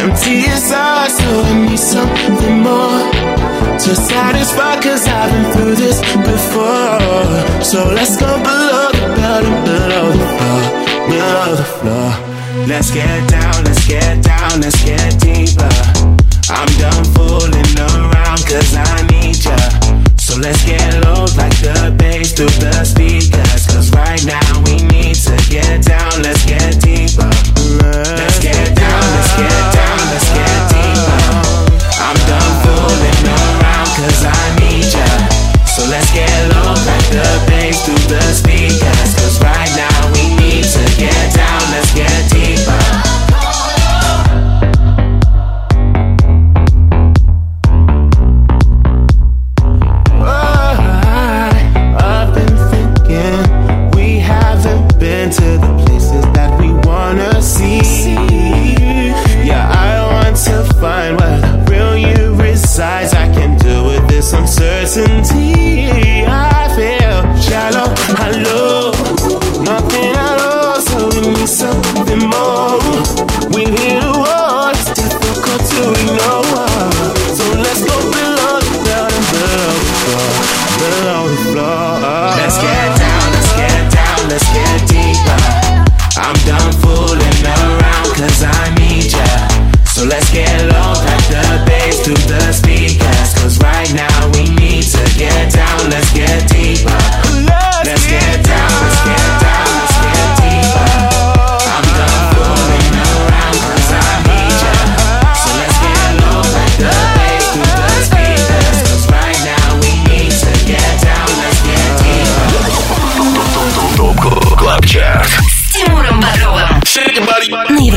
empty 0.00 0.48
inside. 0.48 1.10
So 1.10 1.28
I 1.44 1.68
need 1.68 1.78
something 1.78 2.56
more 2.64 3.00
to 3.84 3.90
satisfy. 3.94 4.80
Cause 4.80 5.06
I've 5.06 5.30
been 5.32 5.52
through 5.52 5.74
this 5.76 6.00
before. 6.00 7.62
So 7.62 7.92
let's 7.92 8.16
go 8.16 8.32
below 8.40 8.88
the 8.92 9.08
belt 9.16 9.44
and 9.44 9.60
below 9.68 10.06
the 10.16 10.28
floor, 10.32 10.62
below 11.12 11.56
the 11.56 11.68
floor. 11.78 12.33
Let's 12.66 12.90
get 12.90 13.28
down, 13.28 13.64
let's 13.64 13.86
get 13.86 14.24
down, 14.24 14.60
let's 14.62 14.82
get 14.84 15.20
deeper. 15.20 15.68
I'm 16.48 16.66
done 16.78 17.04
fooling 17.12 17.78
around 17.78 18.40
cause 18.48 18.74
I 18.74 19.06
need 19.12 19.36
ya. 19.44 19.56
So 20.16 20.38
let's 20.38 20.64
get 20.64 21.04
low 21.04 21.26
like 21.36 21.56
the 21.60 21.94
bass 21.98 22.32
through 22.32 22.46
the 22.46 22.84
speakers. 22.84 23.66
Cause 23.66 23.90
right 23.92 24.24
now 24.24 24.62
we 24.64 24.82
need 24.88 25.16
to 25.16 25.36
get 25.50 25.84
down, 25.84 26.22
let's 26.22 26.44
get 26.46 26.72
deeper. 26.80 26.83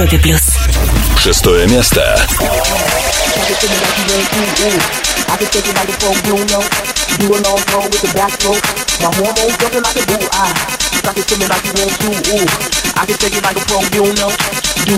Европе 0.06 0.18
плюс. 0.18 0.42
Шестое 1.18 1.66
место. 1.66 2.16
I 5.28 5.36
can 5.36 5.48
take 5.48 5.66
it 5.66 5.74
like 5.74 5.88
a 5.88 5.92
pro 5.98 6.12
Bruno. 6.22 6.62
Do 7.18 7.34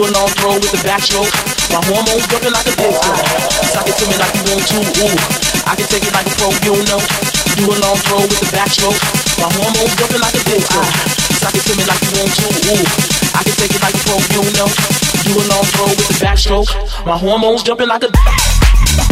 a 0.04 0.12
long 0.12 0.28
throw 0.36 0.52
with 0.54 0.72
the 0.72 0.76
backstroke. 0.76 1.32
My 1.70 1.80
hormones 1.80 2.26
jumping 2.28 2.52
like 2.52 2.66
a 2.66 2.76
bull 2.76 3.00
eye. 3.00 3.24
Suck 3.72 3.88
it 3.88 3.96
to 3.96 4.04
me 4.06 4.18
like 4.18 4.34
you 4.36 4.44
want 4.50 4.66
to. 4.68 4.76
Ooh. 5.04 5.16
I 5.64 5.74
can 5.76 5.86
take 5.88 6.04
it 6.04 6.12
like 6.12 6.26
a 6.26 6.30
pro 6.36 6.50
Bruno. 6.60 7.00
Do 7.56 7.72
a 7.72 7.74
long 7.80 7.96
throw 8.04 8.20
with 8.20 8.36
the 8.36 8.52
backstroke. 8.52 9.00
My 9.40 9.48
hormones 9.48 9.96
jumping 9.96 10.20
like 10.20 10.36
a 10.36 10.44
bull 10.44 10.60
eye. 10.76 10.92
Suck 11.40 11.56
it 11.56 11.64
to 11.64 11.72
me 11.74 11.88
like 11.88 12.04
you 12.04 12.12
want 12.20 12.36
to. 12.36 12.52
Ooh. 12.76 13.17
I 13.39 13.43
can 13.43 13.53
take 13.53 13.73
it 13.73 13.81
like 13.81 13.95
a 13.95 13.99
pro, 13.99 14.17
you 14.35 14.51
know. 14.59 14.67
Do 15.23 15.31
a 15.31 15.43
long 15.47 15.63
throw 15.71 15.85
with 15.85 16.07
the 16.09 16.25
backstroke. 16.25 17.05
My 17.05 17.17
hormones 17.17 17.63
jumping 17.63 17.87
like 17.87 18.03
a. 18.03 19.08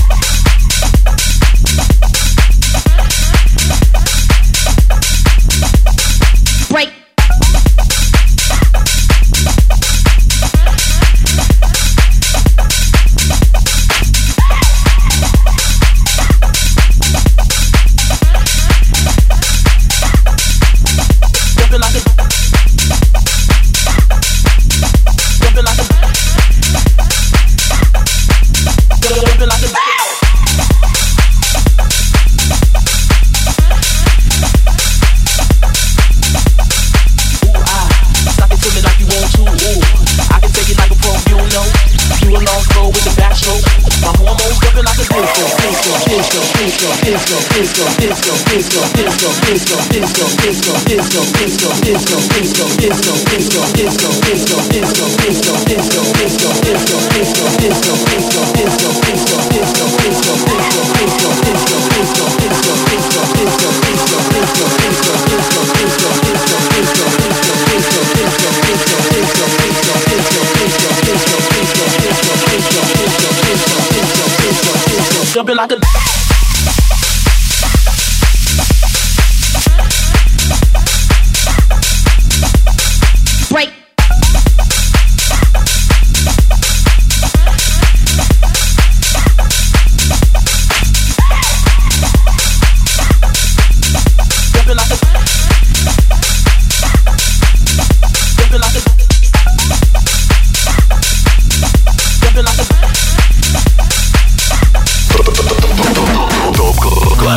Jumping 75.38 75.56
like 75.56 75.72
a 75.72 75.97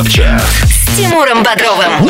КЛАБ 0.01 0.09
ЧАРТ 0.09 0.43
С 0.64 0.97
Тимуром 0.97 1.43
Бодровым. 1.43 2.06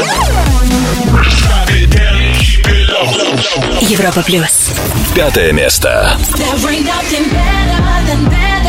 Европа 3.80 4.22
плюс. 4.22 4.70
Пятое 5.12 5.50
место. 5.50 6.16
There 6.36 6.70
ain't 6.70 6.86
nothing 6.86 7.28
better 7.30 8.06
than 8.06 8.28
better 8.28 8.59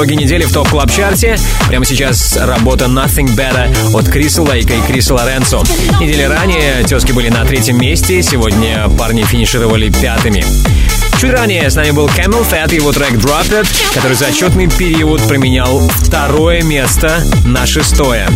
итоги 0.00 0.14
недели 0.14 0.44
в 0.44 0.52
TOP 0.52 0.66
Club 0.70 0.90
Chart 0.90 1.23
е. 1.23 1.36
Прямо 1.68 1.84
сейчас 1.84 2.34
работа 2.38 2.86
Nothing 2.86 3.36
Better 3.36 3.68
от 3.94 4.08
Криса 4.08 4.40
Лейка 4.40 4.72
и 4.72 4.80
Криса 4.80 5.12
Лоренцо. 5.12 5.62
Недели 6.00 6.22
ранее 6.22 6.82
тезки 6.84 7.12
были 7.12 7.28
на 7.28 7.44
третьем 7.44 7.78
месте, 7.78 8.22
сегодня 8.22 8.88
парни 8.98 9.24
финишировали 9.24 9.90
пятыми. 9.90 10.42
Чуть 11.20 11.32
ранее 11.32 11.68
с 11.68 11.74
нами 11.74 11.90
был 11.90 12.06
CamelPhat 12.06 12.72
и 12.72 12.76
его 12.76 12.92
трек 12.92 13.12
Drop 13.12 13.66
который 13.94 14.14
за 14.14 14.28
отчетный 14.28 14.70
период 14.70 15.20
променял 15.28 15.80
второе 15.80 16.62
место 16.62 17.22
на 17.44 17.66
шестое. 17.66 18.26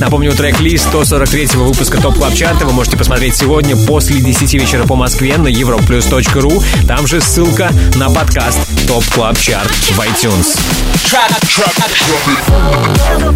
Напомню, 0.00 0.32
трек-лист 0.32 0.88
143-го 0.92 1.64
выпуска 1.64 1.96
TOP 1.96 2.16
Club 2.16 2.34
Chart 2.34 2.61
а 2.61 2.66
вы 2.66 2.72
можете 2.72 2.98
посмотреть 2.98 3.36
сегодня 3.36 3.74
после 3.74 4.20
10 4.20 4.52
вечера 4.52 4.84
по 4.86 4.96
Москве 4.96 5.38
на 5.38 5.48
europlus.ru. 5.48 6.62
Там 6.86 7.06
же 7.06 7.22
ссылка 7.22 7.70
на 7.94 8.10
подкаст 8.10 8.60
TOP 8.86 9.04
Club 9.06 9.38
Chart 9.38 9.70
в 9.70 10.00
iTunes. 10.00 10.58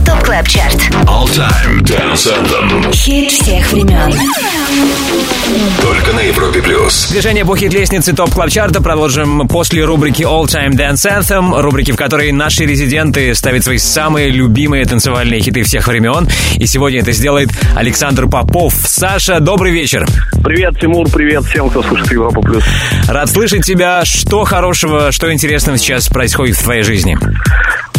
TOP 0.04 0.22
Club 0.24 0.48
Chart. 0.48 0.74
All 1.06 1.26
Time 1.26 1.80
Dance 1.82 2.28
Anthem. 2.28 2.92
Хит 2.92 3.30
всех 3.30 3.72
времен. 3.72 4.12
Только 5.80 6.12
на 6.12 6.20
Европе 6.20 6.60
Плюс. 6.60 7.08
Движение 7.10 7.44
по 7.44 7.56
хит-лестнице 7.56 8.12
TOP 8.12 8.32
Club 8.32 8.50
Chart 8.50 8.77
а 8.77 8.82
продолжим 8.82 9.48
после 9.48 9.84
рубрики 9.84 10.22
All 10.22 10.44
Time 10.44 10.72
Dance 10.72 11.20
Anthem, 11.20 11.60
рубрики, 11.60 11.92
в 11.92 11.96
которой 11.96 12.30
наши 12.32 12.64
резиденты 12.64 13.34
ставят 13.34 13.64
свои 13.64 13.78
самые 13.78 14.30
любимые 14.30 14.84
танцевальные 14.84 15.40
хиты 15.40 15.62
всех 15.62 15.88
времен. 15.88 16.28
И 16.56 16.66
сегодня 16.66 17.00
это 17.00 17.12
сделает 17.12 17.50
Александр 17.74 18.28
Попов. 18.28 18.74
Саша, 18.86 19.40
добрый 19.40 19.72
вечер. 19.72 20.06
Привет, 20.44 20.78
Тимур, 20.80 21.08
привет 21.12 21.44
всем, 21.44 21.68
кто 21.68 21.82
слушает 21.82 22.12
Европа 22.12 22.40
Плюс. 22.40 22.64
Рад 23.08 23.28
слышать 23.28 23.64
тебя. 23.64 24.04
Что 24.04 24.44
хорошего, 24.44 25.10
что 25.12 25.32
интересного 25.32 25.78
сейчас 25.78 26.08
происходит 26.08 26.56
в 26.56 26.62
твоей 26.62 26.82
жизни? 26.82 27.18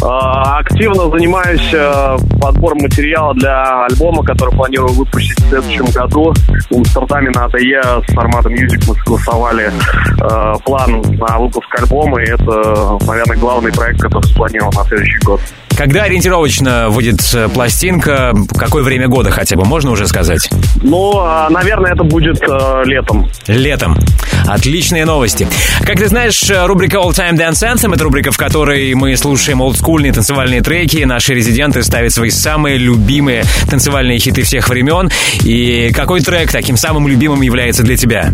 А, 0.01 0.59
Активно 0.59 1.09
занимаюсь 1.09 1.69
э, 1.73 2.17
подбором 2.39 2.77
материала 2.81 3.33
для 3.33 3.85
альбома, 3.85 4.23
который 4.23 4.55
планирую 4.55 4.93
выпустить 4.93 5.37
в 5.39 5.49
следующем 5.49 5.85
году. 5.87 6.33
У 6.69 6.77
Амстердаме 6.77 7.29
на 7.31 7.45
АТЕ 7.45 7.81
с 8.07 8.13
форматом 8.13 8.53
Music 8.53 8.83
мы 8.87 8.95
согласовали 8.95 9.69
э, 9.71 10.53
план 10.63 11.01
на 11.01 11.37
выпуск 11.39 11.67
альбома, 11.77 12.21
и 12.21 12.29
это, 12.29 12.97
наверное, 13.05 13.37
главный 13.37 13.73
проект, 13.73 13.99
который 13.99 14.25
спланирован 14.25 14.71
на 14.75 14.85
следующий 14.85 15.19
год. 15.19 15.41
Когда 15.79 16.03
ориентировочно 16.03 16.89
выйдет 16.89 17.21
э, 17.33 17.47
пластинка? 17.47 18.33
Какое 18.57 18.83
время 18.83 19.07
года 19.07 19.31
хотя 19.31 19.55
бы, 19.55 19.63
можно 19.63 19.91
уже 19.91 20.07
сказать? 20.07 20.49
Ну, 20.83 21.13
а, 21.19 21.49
наверное, 21.49 21.93
это 21.93 22.03
будет 22.03 22.41
э, 22.41 22.81
летом. 22.83 23.29
Летом. 23.47 23.97
Отличные 24.45 25.05
новости. 25.05 25.47
Как 25.85 25.95
ты 25.97 26.09
знаешь, 26.09 26.49
э, 26.49 26.65
рубрика 26.65 26.97
All 26.97 27.11
Time 27.11 27.37
Dance 27.37 27.63
Anthem— 27.65 27.93
это 27.95 28.03
рубрика, 28.03 28.31
в 28.31 28.37
которой 28.37 28.93
мы 28.93 29.15
слушаем 29.15 29.61
олдскульные 29.61 30.11
танцевальные 30.11 30.59
треки. 30.59 31.05
Наши 31.05 31.33
резиденты 31.33 31.81
ставят 31.81 32.11
свои 32.11 32.29
самые 32.29 32.77
любимые 32.77 33.45
танцевальные 33.69 34.19
хиты 34.19 34.41
всех 34.41 34.67
времен. 34.67 35.09
И 35.45 35.93
какой 35.95 36.19
трек 36.19 36.51
таким 36.51 36.75
самым 36.75 37.07
любимым 37.07 37.39
является 37.39 37.83
для 37.83 37.95
тебя? 37.95 38.31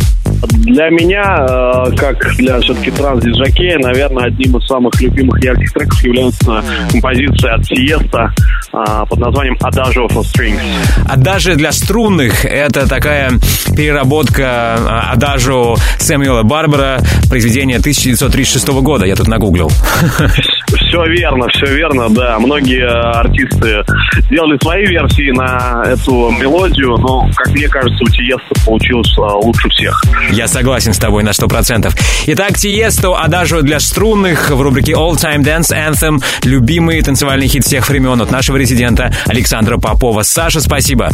Для 0.48 0.90
меня, 0.90 1.46
э, 1.48 1.96
как 1.96 2.36
для 2.38 2.60
все-таки 2.60 2.92
транс-диджакея, 2.92 3.78
наверное, 3.80 4.26
одним 4.26 4.58
из 4.58 4.68
самых 4.68 5.00
любимых 5.02 5.44
ярких 5.44 5.72
треков 5.74 6.02
является 6.04 6.64
композиция 6.92 7.56
от 7.56 7.66
Сиеста 7.66 8.34
э, 8.74 9.06
под 9.10 9.20
названием 9.20 9.56
Adagio 9.62 10.08
for 10.08 10.24
Strings. 10.24 10.60
А 11.08 11.18
даже 11.18 11.56
для 11.56 11.72
струнных 11.72 12.46
это 12.46 12.88
такая 12.88 13.32
переработка 13.76 14.76
а, 14.78 15.12
Адажу 15.14 15.76
Сэмюэла 16.00 16.44
Барбара, 16.44 17.00
произведение 17.30 17.78
1936 17.78 18.68
года. 18.82 19.06
Я 19.06 19.16
тут 19.16 19.28
нагуглил. 19.28 19.70
Все 20.76 21.03
верно, 21.06 21.47
все 21.49 21.73
верно, 21.73 22.10
да. 22.10 22.38
Многие 22.39 22.84
э, 22.84 23.18
артисты 23.18 23.84
сделали 24.30 24.57
свои 24.61 24.85
версии 24.85 25.31
на 25.31 25.84
эту 25.85 26.30
мелодию, 26.31 26.97
но, 26.97 27.30
как 27.35 27.49
мне 27.53 27.68
кажется, 27.68 28.03
у 28.03 28.07
Тиеста 28.07 28.65
получилось 28.65 29.14
э, 29.18 29.22
лучше 29.22 29.69
всех. 29.69 30.03
Я 30.31 30.47
согласен 30.47 30.93
с 30.93 30.99
тобой 30.99 31.23
на 31.23 31.30
100%. 31.30 31.91
Итак, 32.27 32.57
Тиесто, 32.57 33.15
Адажу 33.15 33.61
для 33.61 33.80
струнных 33.80 34.49
в 34.49 34.61
рубрике 34.61 34.93
All 34.93 35.14
Time 35.14 35.43
Dance 35.43 35.72
Anthem. 35.72 36.23
Любимый 36.43 37.02
танцевальный 37.02 37.47
хит 37.47 37.64
всех 37.64 37.89
времен 37.89 38.22
от 38.22 38.31
нашего 38.31 38.57
резидента 38.57 39.14
Александра 39.26 39.77
Попова. 39.77 40.23
Саша, 40.23 40.60
спасибо. 40.60 41.10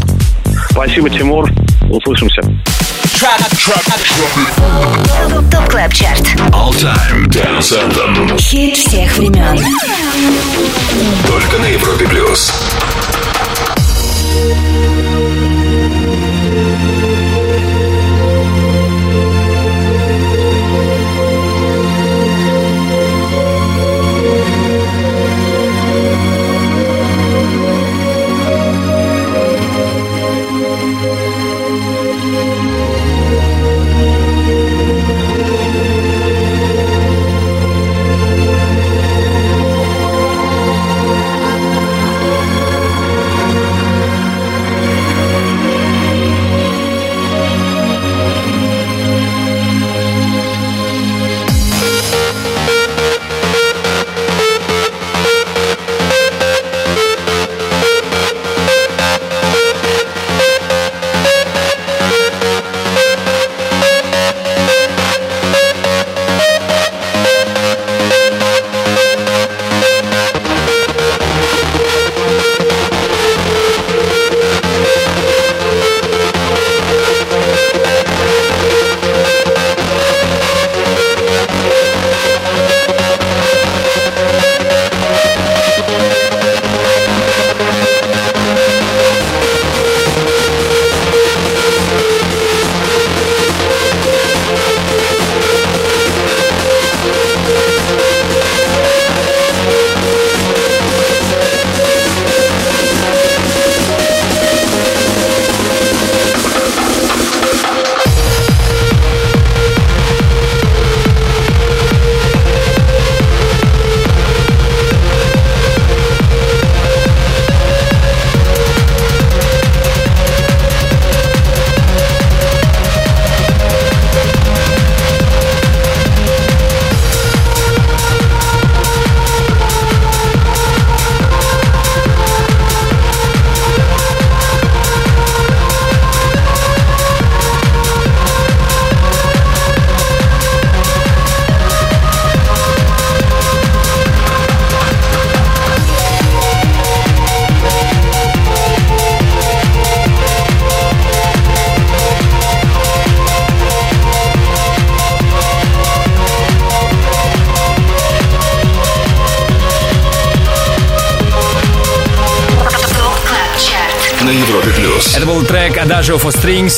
Спасибо, 0.72 1.10
Тимур. 1.10 1.50
Услышимся. 1.90 2.42
ТОП 5.52 5.70
КЛАБ 5.70 5.94
ЧАРТ 5.94 6.22
All 6.52 6.72
Time 6.72 7.28
Dance 7.28 7.74
Anthem. 7.74 8.38
Хит 8.38 8.78
всех 8.78 9.18
времен 9.18 9.58
Только 11.28 11.58
на 11.60 11.66
Европе 11.66 12.08
плюс. 12.08 12.52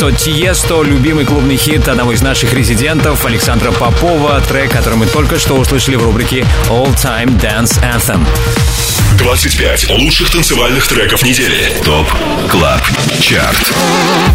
От 0.04 0.18
Тиесто, 0.18 0.84
любимый 0.84 1.24
клубный 1.24 1.56
хит 1.56 1.88
одного 1.88 2.12
из 2.12 2.22
наших 2.22 2.54
резидентов 2.54 3.26
Александра 3.26 3.72
Попова, 3.72 4.42
трек, 4.42 4.72
который 4.72 4.96
мы 4.96 5.06
только 5.06 5.40
что 5.40 5.56
услышали 5.56 5.96
в 5.96 6.04
рубрике 6.04 6.46
All 6.70 6.94
Time 6.96 7.40
Dance 7.40 7.82
Anthem. 7.82 8.26
25 9.18 9.92
лучших 9.92 10.32
танцевальных 10.32 10.88
треков 10.88 11.24
недели. 11.24 11.72
TOP 11.86 12.08
Club 12.50 12.82
Chart. 13.22 13.74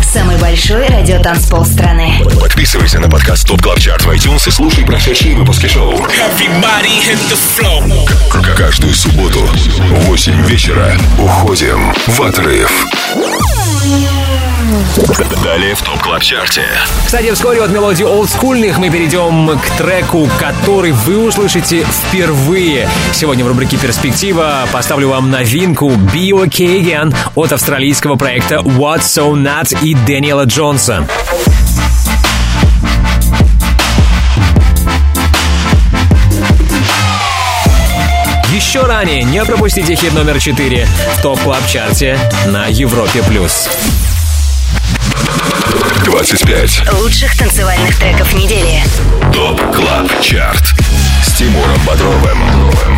Самый 0.02 0.38
большой 0.38 0.86
радиотанцпол 0.86 1.66
страны 1.66 2.22
Подписывайся 2.40 2.98
на 3.00 3.10
подкаст 3.10 3.46
TOP 3.46 3.60
Club 3.60 3.78
Chart 3.78 4.04
в 4.04 4.10
iTunes 4.10 4.48
и 4.48 4.50
слушай 4.50 4.84
прошедшие 4.84 5.36
выпуски 5.36 5.66
шоу. 5.66 5.94
Каждую 8.56 8.94
субботу 8.94 9.40
в 9.40 10.06
8 10.06 10.46
вечера 10.46 10.96
уходим 11.18 11.92
в 12.06 12.22
отрыв. 12.22 12.86
Далее 15.42 15.74
в 15.74 15.80
Топ 15.80 15.98
Клаб 16.02 16.22
Чарте. 16.22 16.62
Кстати, 17.06 17.32
вскоре 17.32 17.62
от 17.62 17.70
мелодии 17.70 18.04
олдскульных 18.04 18.78
мы 18.78 18.90
перейдем 18.90 19.58
к 19.58 19.70
треку, 19.78 20.28
который 20.38 20.92
вы 20.92 21.26
услышите 21.26 21.84
впервые. 21.84 22.86
Сегодня 23.12 23.46
в 23.46 23.48
рубрике 23.48 23.78
«Перспектива» 23.78 24.68
поставлю 24.70 25.08
вам 25.08 25.30
новинку 25.30 25.88
«Be 25.88 26.32
OK 26.32 26.82
Again» 26.82 27.14
от 27.34 27.52
австралийского 27.52 28.16
проекта 28.16 28.56
What 28.56 29.04
So 29.04 29.32
Not 29.32 29.78
и 29.82 29.94
Дэниела 29.94 30.44
Джонса. 30.44 31.08
Еще 38.52 38.82
ранее 38.82 39.22
не 39.22 39.42
пропустите 39.44 39.94
хит 39.94 40.12
номер 40.12 40.38
4 40.38 40.86
в 41.16 41.22
топ 41.22 41.40
клаб 41.40 41.66
чарте 41.66 42.18
на 42.48 42.66
Европе+. 42.66 43.22
плюс. 43.22 43.68
25 46.10 46.92
лучших 47.00 47.36
танцевальных 47.36 47.94
треков 47.98 48.32
недели. 48.32 48.82
ТОП 49.30 49.60
Клаб 49.74 50.08
Чарт 50.22 50.72
с 51.22 51.34
Тимуром 51.34 51.78
Бодровым. 51.86 52.38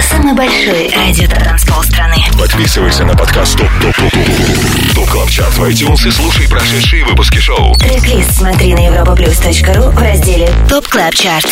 Самый 0.01 0.33
большой 0.33 0.89
радиотанцпол 0.95 1.83
страны. 1.83 2.19
Подписывайся 2.39 3.05
на 3.05 3.17
подкаст 3.17 3.59
ТОП 3.59 3.69
ТОП 3.83 3.97
ТОП 3.97 4.13
ТОП 4.13 4.95
ТОП 4.95 5.09
Клаб 5.11 5.29
Чарт 5.29 5.59
в 5.59 5.65
iTunes 5.65 6.07
и 6.07 6.11
слушай 6.13 6.49
прошедшие 6.49 7.05
выпуски 7.05 7.39
шоу. 7.39 7.75
Трек-лист 7.75 8.31
смотри 8.33 8.75
на 8.75 8.87
europaplus.ru 8.87 9.91
в 9.91 9.99
разделе 9.99 10.49
ТОП 10.69 10.87
Клаб 10.87 11.15
Чарт. 11.15 11.49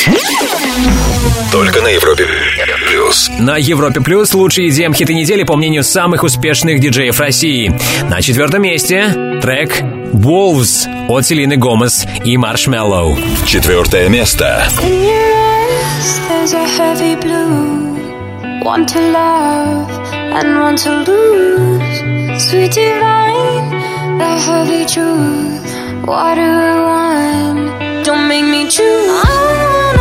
Только 1.51 1.81
на 1.81 1.89
Европе 1.89 2.25
Плюс. 2.87 3.29
На 3.41 3.57
Европе 3.57 4.01
Плюс 4.01 4.33
лучшие 4.33 4.69
EDM 4.69 4.95
хиты 4.95 5.13
недели 5.13 5.43
по 5.43 5.57
мнению 5.57 5.83
самых 5.83 6.23
успешных 6.23 6.79
диджеев 6.79 7.19
России. 7.19 7.77
На 8.09 8.23
четвертом 8.23 8.63
месте 8.63 9.41
трек 9.43 9.83
Wolves 10.13 10.87
от 11.09 11.27
Селины 11.27 11.57
Гомес 11.57 12.07
и 12.25 12.37
Маршмеллоу. 12.37 13.17
Четвертое 13.47 14.09
место. 14.09 14.65
One 18.63 18.85
to 18.87 19.01
love 19.13 19.89
and 20.13 20.59
one 20.61 20.77
to 20.77 21.05
lose. 21.07 22.43
Sweet 22.43 22.73
divine, 22.73 23.71
the 24.19 24.37
heavy 24.47 24.85
truth. 24.85 25.65
What 26.05 26.35
do 26.35 26.43
I 26.43 26.81
want? 26.83 28.05
Don't 28.05 28.29
make 28.29 28.45
me 28.45 28.69
choose. 28.69 29.98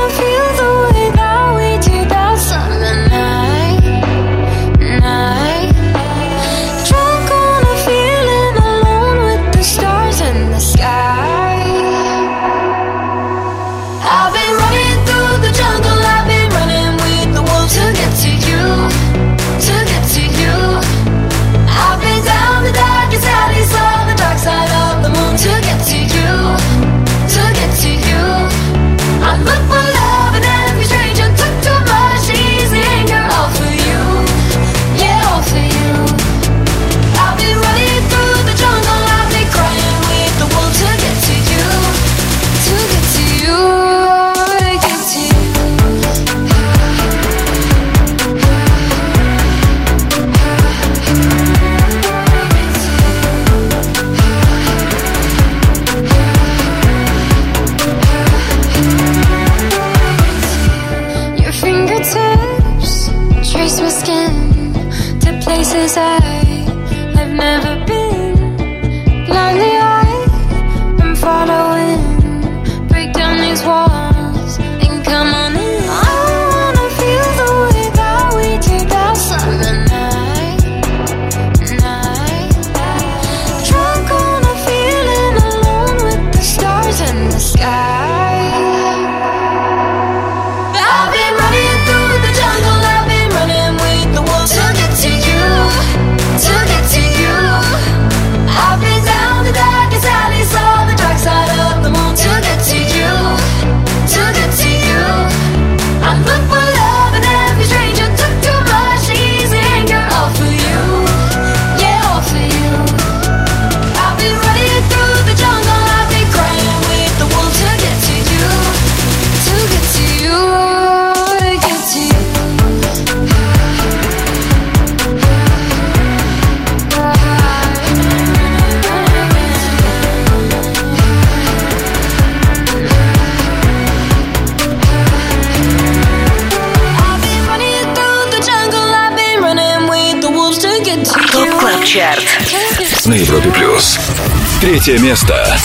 Третье 144.59 144.97
место. 144.97 145.55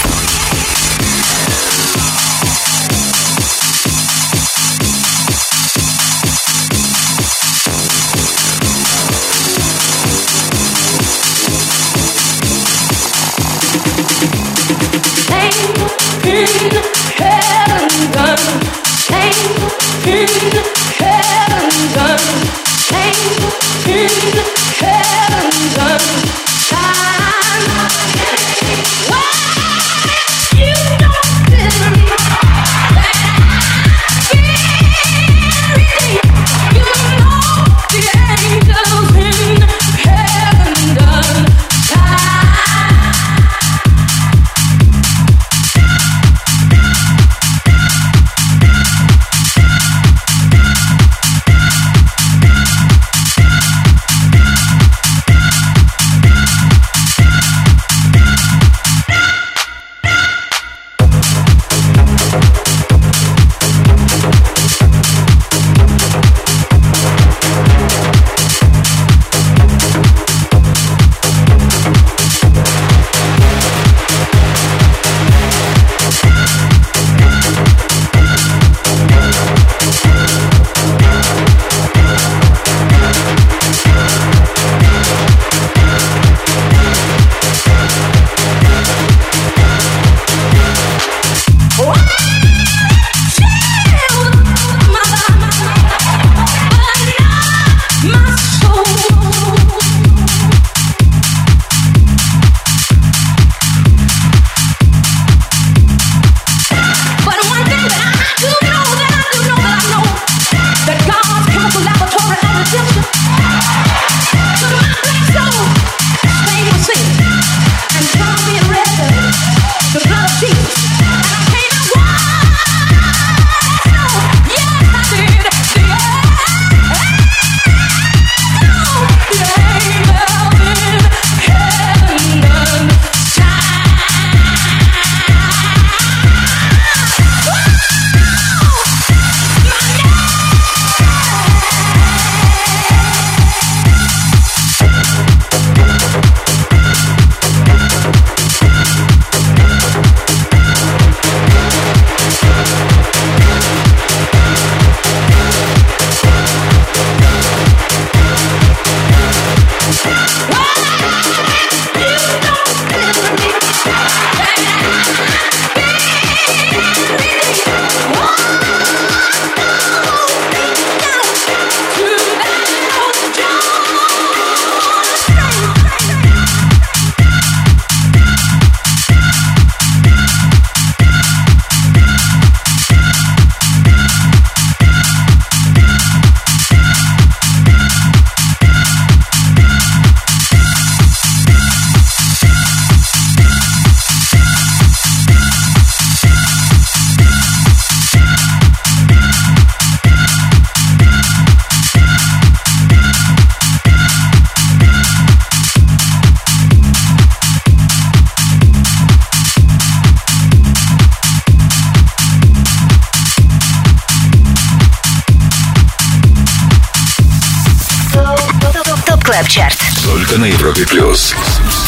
Европе 220.63 220.87
плюс. 220.87 221.35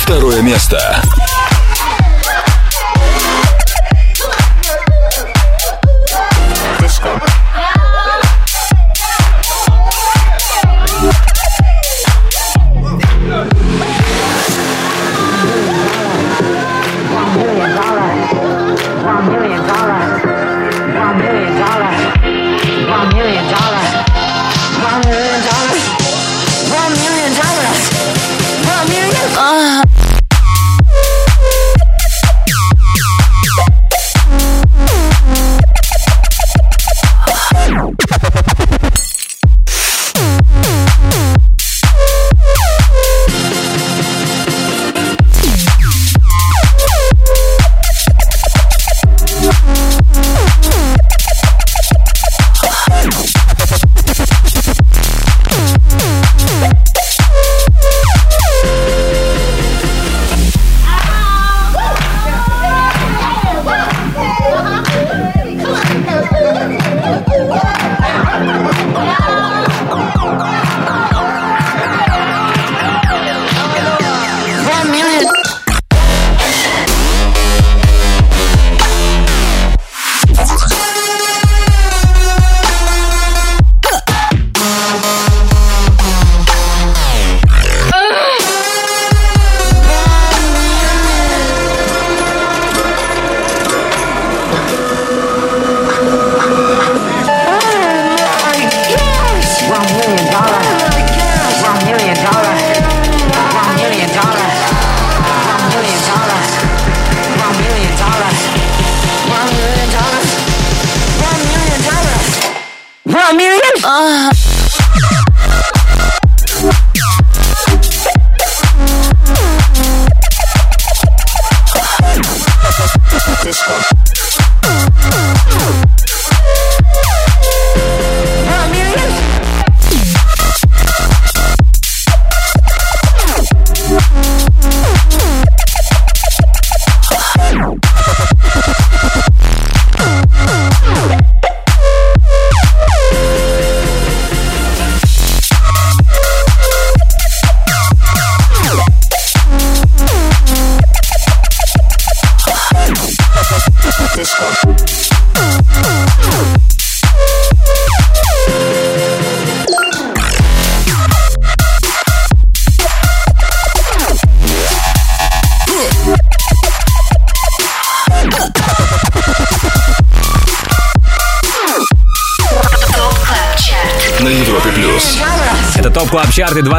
Второе 0.02 0.42
место. 0.42 1.00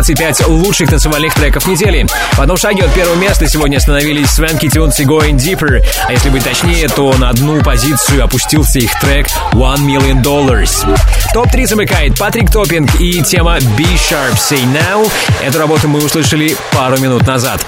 25 0.05 0.47
лучших 0.49 0.89
танцевальных 0.91 1.33
треков 1.33 1.65
недели. 1.65 2.05
В 2.33 2.39
одном 2.39 2.57
шаге 2.57 2.83
от 2.83 2.93
первого 2.93 3.15
места 3.15 3.47
сегодня 3.47 3.77
остановились 3.77 4.29
Swanky 4.29 4.69
Tunes 4.69 4.99
и 4.99 5.03
Going 5.03 5.31
Deeper. 5.31 5.83
А 6.05 6.11
если 6.11 6.29
быть 6.29 6.43
точнее, 6.43 6.87
то 6.89 7.11
на 7.13 7.29
одну 7.29 7.59
позицию 7.63 8.23
опустился 8.23 8.77
их 8.77 8.91
трек 8.99 9.25
One 9.53 9.79
Million 9.79 10.21
Dollars. 10.21 10.87
Топ-3 11.33 11.65
замыкает 11.65 12.19
Патрик 12.19 12.51
Топпинг 12.51 13.01
и 13.01 13.23
тема 13.23 13.57
Be 13.57 13.95
Sharp 13.95 14.35
Say 14.35 14.63
Nowt. 14.71 15.11
Эту 15.43 15.57
работу 15.57 15.87
мы 15.87 15.97
услышали 16.05 16.55
пару 16.71 16.99
минут 16.99 17.25
назад. 17.25 17.65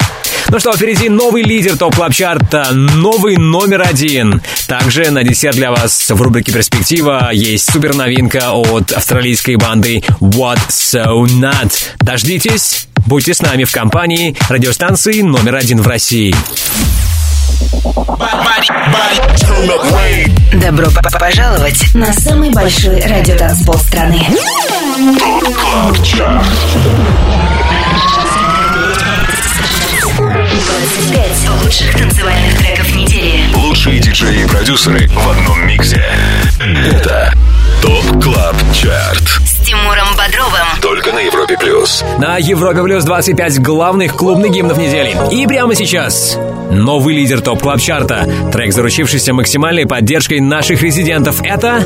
Ну 0.49 0.59
что, 0.59 0.72
впереди 0.73 1.09
новый 1.09 1.41
лидер 1.41 1.76
ТОП 1.76 1.95
Клаб 1.95 2.14
Чарта, 2.14 2.69
новый 2.72 3.35
номер 3.35 3.81
один. 3.81 4.41
Также 4.68 5.11
на 5.11 5.23
десерт 5.23 5.56
для 5.56 5.72
вас 5.72 6.10
в 6.10 6.22
рубрике 6.22 6.52
«Перспектива» 6.52 7.30
есть 7.31 7.72
супер 7.72 7.95
новинка 7.95 8.52
от 8.52 8.91
австралийской 8.91 9.56
банды 9.56 10.03
What 10.19 10.60
So 10.69 11.26
Not. 11.26 11.72
Дождитесь, 11.99 12.88
будьте 13.06 13.34
с 13.34 13.41
нами 13.41 13.64
в 13.64 13.72
компании 13.72 14.35
радиостанции 14.49 15.22
номер 15.22 15.56
один 15.56 15.81
в 15.81 15.88
России. 15.88 16.35
Добро 20.53 20.88
пожаловать 21.18 21.94
на 21.94 22.11
самый 22.11 22.52
большой 22.52 22.99
радиотанцпол 22.99 23.76
страны. 23.76 24.22
25 30.97 31.63
лучших 31.63 31.95
танцевальных 31.95 32.57
треков 32.57 32.95
недели. 32.95 33.53
Лучшие 33.53 33.99
диджеи 33.99 34.43
и 34.43 34.47
продюсеры 34.47 35.07
в 35.07 35.29
одном 35.29 35.67
миксе. 35.67 36.03
Это 36.59 37.31
ТОП 37.81 38.23
Клаб 38.23 38.55
Чарт. 38.73 39.23
С 39.45 39.65
Тимуром 39.65 40.07
Бодровым. 40.17 40.67
Только 40.81 41.13
на 41.13 41.19
Европе 41.19 41.57
плюс. 41.57 42.03
На 42.17 42.37
Европе 42.37 42.81
Плюс 42.83 43.03
25 43.03 43.61
главных 43.61 44.15
клубных 44.15 44.51
гимнов 44.51 44.77
недели. 44.77 45.15
И 45.31 45.45
прямо 45.45 45.75
сейчас 45.75 46.37
новый 46.71 47.15
лидер 47.15 47.41
ТОП 47.41 47.61
Клаб 47.61 47.79
Чарта. 47.79 48.27
Трек, 48.51 48.73
заручившийся 48.73 49.33
максимальной 49.33 49.85
поддержкой 49.85 50.39
наших 50.39 50.81
резидентов. 50.81 51.41
Это 51.43 51.83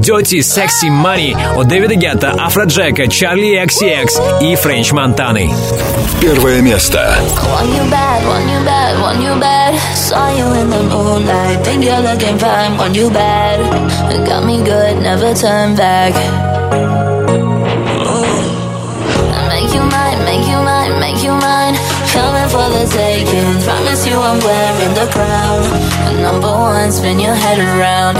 Dirty 0.00 0.40
Sexy 0.40 0.88
Money 0.88 1.36
от 1.56 1.68
Дэвида 1.68 1.94
Гетта, 1.94 2.34
Афроджека, 2.38 3.06
Чарли 3.06 3.62
XCX 3.62 4.42
и 4.42 4.56
Френч 4.56 4.92
Монтаны. 4.92 5.52
Первое 6.20 6.60
место. 6.60 7.16
Want 7.20 7.68
you 7.74 7.90
bad, 7.90 8.24
want 8.26 8.44
you 8.46 8.64
bad, 8.64 9.00
want 9.00 9.22
you 9.22 9.40
bad. 9.40 9.59
Saw 9.94 10.28
you 10.30 10.46
in 10.60 10.70
the 10.70 10.82
moonlight, 10.82 11.64
think 11.64 11.84
you're 11.84 12.00
looking 12.00 12.38
fine. 12.38 12.76
Want 12.76 12.94
you 12.94 13.10
bad, 13.10 13.60
it 14.12 14.26
got 14.26 14.44
me 14.44 14.62
good, 14.62 15.02
never 15.02 15.34
turn 15.34 15.76
back. 15.76 16.14
Make 19.50 19.74
you 19.74 19.82
mine, 19.82 20.20
make 20.24 20.46
you 20.48 20.58
mine, 20.70 20.98
make 21.00 21.22
you 21.22 21.32
mine. 21.32 21.74
Coming 22.10 22.48
for 22.48 22.66
the 22.74 22.84
taking. 22.90 23.62
Promise 23.62 24.06
you 24.06 24.16
I'm 24.18 24.38
wearing 24.40 24.94
the 24.94 25.06
crown. 25.12 25.62
Number 26.22 26.50
one, 26.50 26.90
spin 26.90 27.20
your 27.20 27.34
head 27.34 27.58
around. 27.58 28.16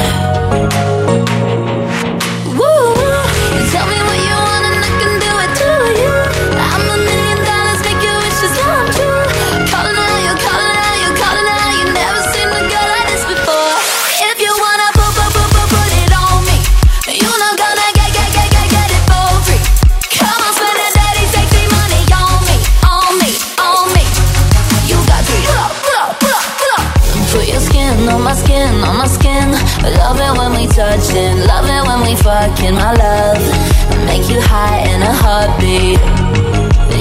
Spark 32.51 32.69
in 32.69 32.75
my 32.75 32.93
love. 32.95 34.07
Make 34.07 34.29
you 34.29 34.41
high 34.41 34.81
in 34.89 35.03
a 35.03 35.13
heartbeat. 35.13 35.99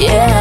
Yeah. 0.01 0.38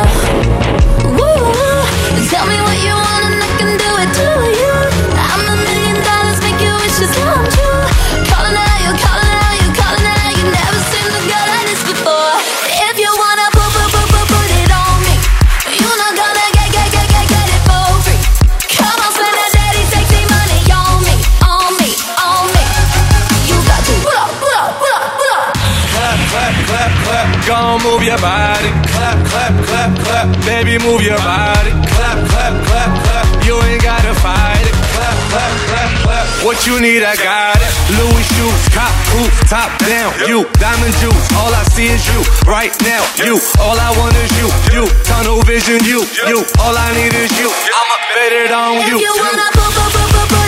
Your 28.19 28.27
body. 28.27 28.71
Clap, 28.91 29.19
clap, 29.31 29.55
clap, 29.67 29.91
clap. 30.03 30.27
Baby, 30.45 30.79
move 30.83 31.03
your 31.03 31.19
body. 31.19 31.71
Clap, 31.95 32.19
clap, 32.31 32.55
clap, 32.67 32.91
clap. 33.07 33.27
You 33.47 33.55
ain't 33.63 33.83
gotta 33.83 34.15
fight 34.19 34.63
it. 34.67 34.75
Clap, 34.95 35.17
clap, 35.31 35.53
clap, 35.71 35.91
clap. 36.03 36.27
What 36.45 36.67
you 36.67 36.81
need, 36.81 37.03
I 37.03 37.15
got 37.17 37.59
it. 37.59 37.73
Louis 37.95 38.25
shoes, 38.35 38.63
cop, 38.75 38.93
roof, 39.15 39.31
top 39.49 39.71
down. 39.87 40.13
You, 40.27 40.47
diamond 40.59 40.95
juice. 40.99 41.27
All 41.39 41.53
I 41.55 41.63
see 41.75 41.89
is 41.89 42.03
you. 42.11 42.21
Right 42.47 42.75
now, 42.83 43.03
you. 43.23 43.39
All 43.61 43.79
I 43.79 43.91
want 43.99 44.15
is 44.17 44.31
you. 44.39 44.49
You, 44.75 44.85
tunnel 45.05 45.43
vision, 45.43 45.79
you. 45.85 46.03
You, 46.27 46.43
all 46.59 46.75
I 46.75 46.89
need 46.95 47.15
is 47.15 47.33
you. 47.39 47.51
I'ma 47.51 47.97
bet 48.15 48.33
it 48.33 48.51
on 48.51 48.83
If 48.83 48.89
you. 48.89 48.99
you 48.99 49.13
wanna 49.15 49.47
put, 49.55 49.71
put, 49.75 49.91
put, 49.95 50.29
put, 50.29 50.48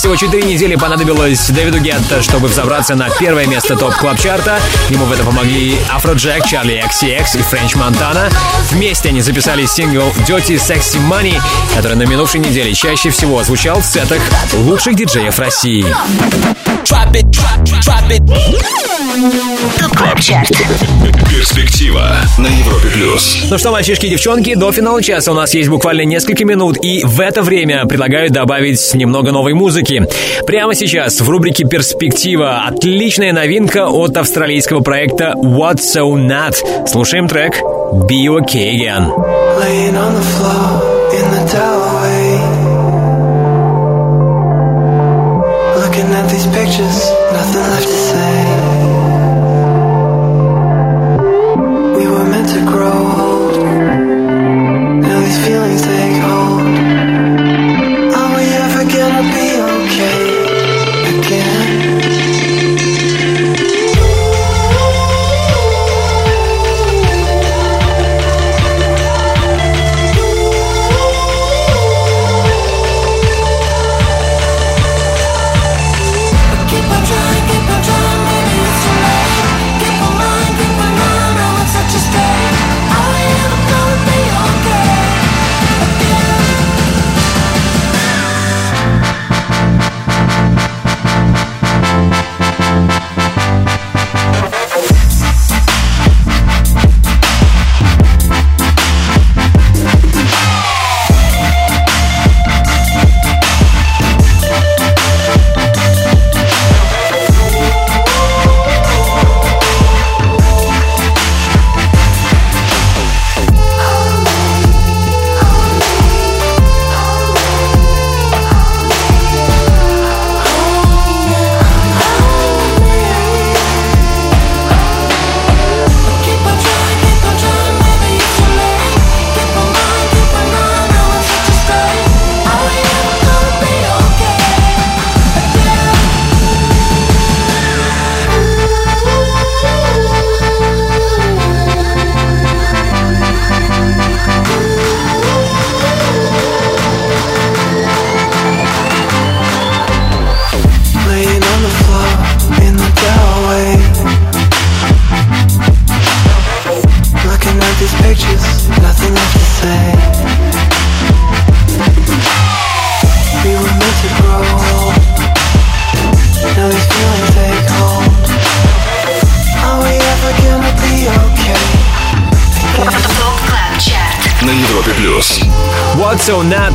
всего 0.00 0.16
четыре 0.16 0.44
недели 0.44 0.76
понадобилось 0.76 1.50
Дэвиду 1.50 1.78
Гетта, 1.78 2.22
чтобы 2.22 2.48
взобраться 2.48 2.94
на 2.94 3.10
первое 3.10 3.46
место 3.46 3.76
топ 3.76 3.94
клаб 3.96 4.18
чарта 4.18 4.58
Ему 4.88 5.04
в 5.04 5.12
это 5.12 5.24
помогли 5.24 5.78
Афроджек, 5.90 6.46
Чарли 6.46 6.82
XCX 6.82 7.38
и 7.38 7.42
Френч 7.42 7.74
Монтана. 7.74 8.30
Вместе 8.70 9.10
они 9.10 9.20
записали 9.20 9.66
сингл 9.66 10.08
Dirty 10.26 10.56
Sexy 10.56 10.98
Money, 11.06 11.38
который 11.76 11.98
на 11.98 12.04
минувшей 12.04 12.40
неделе 12.40 12.72
чаще 12.72 13.10
всего 13.10 13.44
звучал 13.44 13.82
в 13.82 13.84
сетах 13.84 14.22
лучших 14.54 14.94
диджеев 14.94 15.38
России. 15.38 15.84
ТОП 16.90 17.06
КЛАБ 19.96 20.20
ЧАРТ 20.20 20.48
Перспектива 21.30 22.16
на 22.36 22.48
Европе 22.48 22.88
Плюс. 22.92 23.46
Ну 23.48 23.58
что, 23.58 23.70
мальчишки 23.70 24.06
и 24.06 24.10
девчонки, 24.10 24.56
до 24.56 24.72
финала 24.72 25.00
часа 25.00 25.30
у 25.30 25.34
нас 25.34 25.54
есть 25.54 25.68
буквально 25.68 26.02
несколько 26.02 26.44
минут, 26.44 26.78
и 26.82 27.04
в 27.04 27.20
это 27.20 27.42
время 27.42 27.86
предлагаю 27.86 28.30
добавить 28.30 28.92
немного 28.94 29.30
новой 29.30 29.54
музыки. 29.54 30.04
Прямо 30.48 30.74
сейчас 30.74 31.20
в 31.20 31.30
рубрике 31.30 31.62
«Перспектива» 31.62 32.64
отличная 32.66 33.32
новинка 33.32 33.86
от 33.86 34.16
австралийского 34.16 34.80
проекта 34.80 35.34
What's 35.36 35.82
So 35.94 36.12
Not. 36.14 36.56
Слушаем 36.88 37.28
трек 37.28 37.60
«Be 38.10 38.26
Okay 38.26 38.74
Again». 38.74 39.12
Laying 39.60 39.94
on 39.94 40.14
the 40.16 40.22
floor 40.22 40.82
in 41.12 41.30
the 41.30 41.52
doorway. 41.52 41.99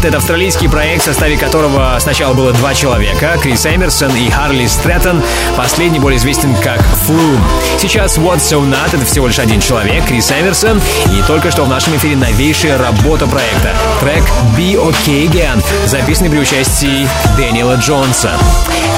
Это 0.05 0.17
австралийский 0.17 0.67
проект, 0.67 1.01
в 1.01 1.05
составе 1.05 1.35
которого 1.35 1.97
сначала 1.99 2.35
было 2.35 2.53
два 2.53 2.75
человека— 2.75 3.39
Крис 3.41 3.65
Эмерсон 3.65 4.15
и 4.15 4.29
Харли 4.29 4.67
Стрэттон. 4.67 5.23
Последний 5.57 5.97
более 5.97 6.19
известен 6.19 6.53
как 6.63 6.79
Flume. 7.07 7.39
Сейчас 7.79 8.19
What's 8.19 8.41
So 8.41 8.61
Not— 8.61 8.89
это 8.93 9.03
всего 9.03 9.25
лишь 9.25 9.39
один 9.39 9.59
человек, 9.59 10.05
Крис 10.05 10.29
Эмерсон, 10.29 10.79
и 11.07 11.23
только 11.25 11.49
что 11.49 11.63
в 11.63 11.69
нашем 11.69 11.95
эфире 11.95 12.17
новейшая 12.17 12.77
работа 12.77 13.25
проекта. 13.25 13.73
Трек 13.99 14.23
Be 14.55 14.75
Okay 14.75 15.27
Again, 15.27 15.63
записанный 15.87 16.29
при 16.29 16.37
участии 16.37 17.07
Дэниела 17.35 17.77
Джонса. 17.77 18.29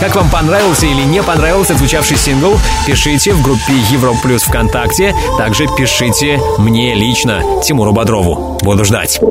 Как 0.02 0.14
вам 0.14 0.30
понравился 0.30 0.88
или 0.88 1.04
не 1.04 1.24
понравился 1.24 1.76
звучавший 1.76 2.18
сингл, 2.18 2.60
пишите 2.86 3.32
в 3.32 3.42
группе 3.42 3.74
Европа 3.92 4.20
Плюс 4.24 4.44
ВКонтакте. 4.44 5.16
Также 5.38 5.68
пишите 5.68 6.42
мне 6.58 6.96
лично, 6.96 7.42
Тимуру 7.64 7.94
Бодрову. 7.94 8.57
Буду 8.68 8.84
ждать. 8.84 9.22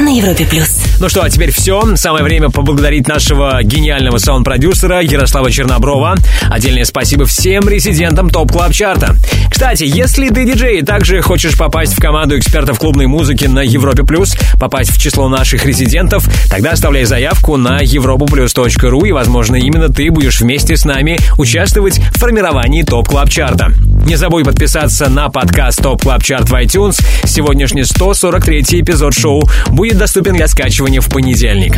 На 0.00 0.08
Европе 0.08 0.44
плюс. 0.44 0.80
Ну 0.98 1.08
что, 1.08 1.22
а 1.22 1.30
теперь 1.30 1.52
все. 1.52 1.94
Самое 1.94 2.24
время 2.24 2.50
поблагодарить 2.50 3.06
нашего 3.06 3.62
гениального 3.62 4.18
саунд-продюсера 4.18 5.00
Ярослава 5.00 5.52
Черноброва. 5.52 6.16
Отдельно 6.50 6.56
Отдельное 6.56 6.84
спасибо 6.84 7.26
всем 7.26 7.68
резидентам 7.68 8.28
ТОП 8.28 8.50
Клаб 8.50 8.72
Чарта. 8.72 9.14
Кстати, 9.48 9.84
если 9.84 10.30
ты 10.30 10.44
диджей 10.44 10.80
и 10.80 10.82
также 10.82 11.22
хочешь 11.22 11.56
попасть 11.56 11.96
в 11.96 12.00
команду 12.00 12.36
экспертов 12.36 12.80
клубной 12.80 13.06
музыки 13.06 13.44
на 13.44 13.60
Европе 13.60 14.02
Плюс, 14.02 14.36
попасть 14.58 14.90
в 14.90 15.00
число 15.00 15.28
наших 15.28 15.64
резидентов, 15.64 16.28
тогда 16.50 16.72
оставляй 16.72 17.04
заявку 17.04 17.56
на 17.56 17.84
europaplus.ru 17.84 19.06
и, 19.06 19.12
возможно, 19.12 19.54
именно 19.54 19.90
ты 19.90 20.10
будешь 20.10 20.40
вместе 20.40 20.76
с 20.76 20.84
нами 20.84 21.20
участвовать 21.38 22.00
в 22.00 22.18
формировании 22.18 22.82
ТОП 22.82 23.06
Клаб 23.06 23.30
Чарта. 23.30 23.72
Не 24.08 24.16
забудь 24.16 24.46
подписаться 24.46 25.10
на 25.10 25.28
подкаст 25.28 25.82
ТОП 25.82 26.00
Клаб 26.00 26.22
Чарт 26.22 26.48
в 26.48 26.54
iTunes. 26.54 26.98
Сегодняшний 27.26 27.84
143 27.84 28.80
эпизод 28.80 29.12
шоу 29.12 29.42
будет 29.66 29.98
доступен 29.98 30.32
для 30.32 30.48
скачивания 30.48 31.02
в 31.02 31.10
понедельник. 31.10 31.76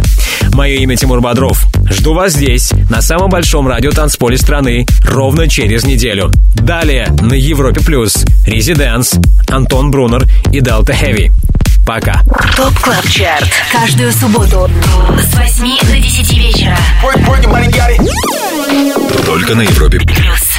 Мое 0.53 0.77
имя 0.77 0.95
Тимур 0.95 1.21
Бодров. 1.21 1.67
Жду 1.91 2.15
вас 2.15 2.35
здесь, 2.35 2.71
на 2.89 3.03
самом 3.03 3.31
большом 3.31 3.67
радио 3.67 3.91
танцполе 3.91 4.39
страны, 4.39 4.87
ровно 5.05 5.49
через 5.49 5.83
неделю. 5.83 6.31
Далее 6.55 7.09
на 7.21 7.35
Европе 7.35 7.81
Плюс. 7.81 8.25
ResiDANCE, 8.47 9.15
Антон 9.49 9.91
Брунер 9.91 10.25
и 10.53 10.61
Delta 10.61 10.97
Heavy. 10.97 11.33
Пока. 11.85 12.23
ТОП 12.55 12.79
Клаб 12.79 13.09
Чарт. 13.09 13.51
Каждую 13.73 14.13
субботу 14.13 14.71
с 15.19 15.37
8 15.37 15.81
до 15.81 15.99
10 15.99 16.39
вечера. 16.39 16.79
Только 19.27 19.57
на 19.57 19.63
Европе 19.63 19.99
Плюс. 19.99 20.50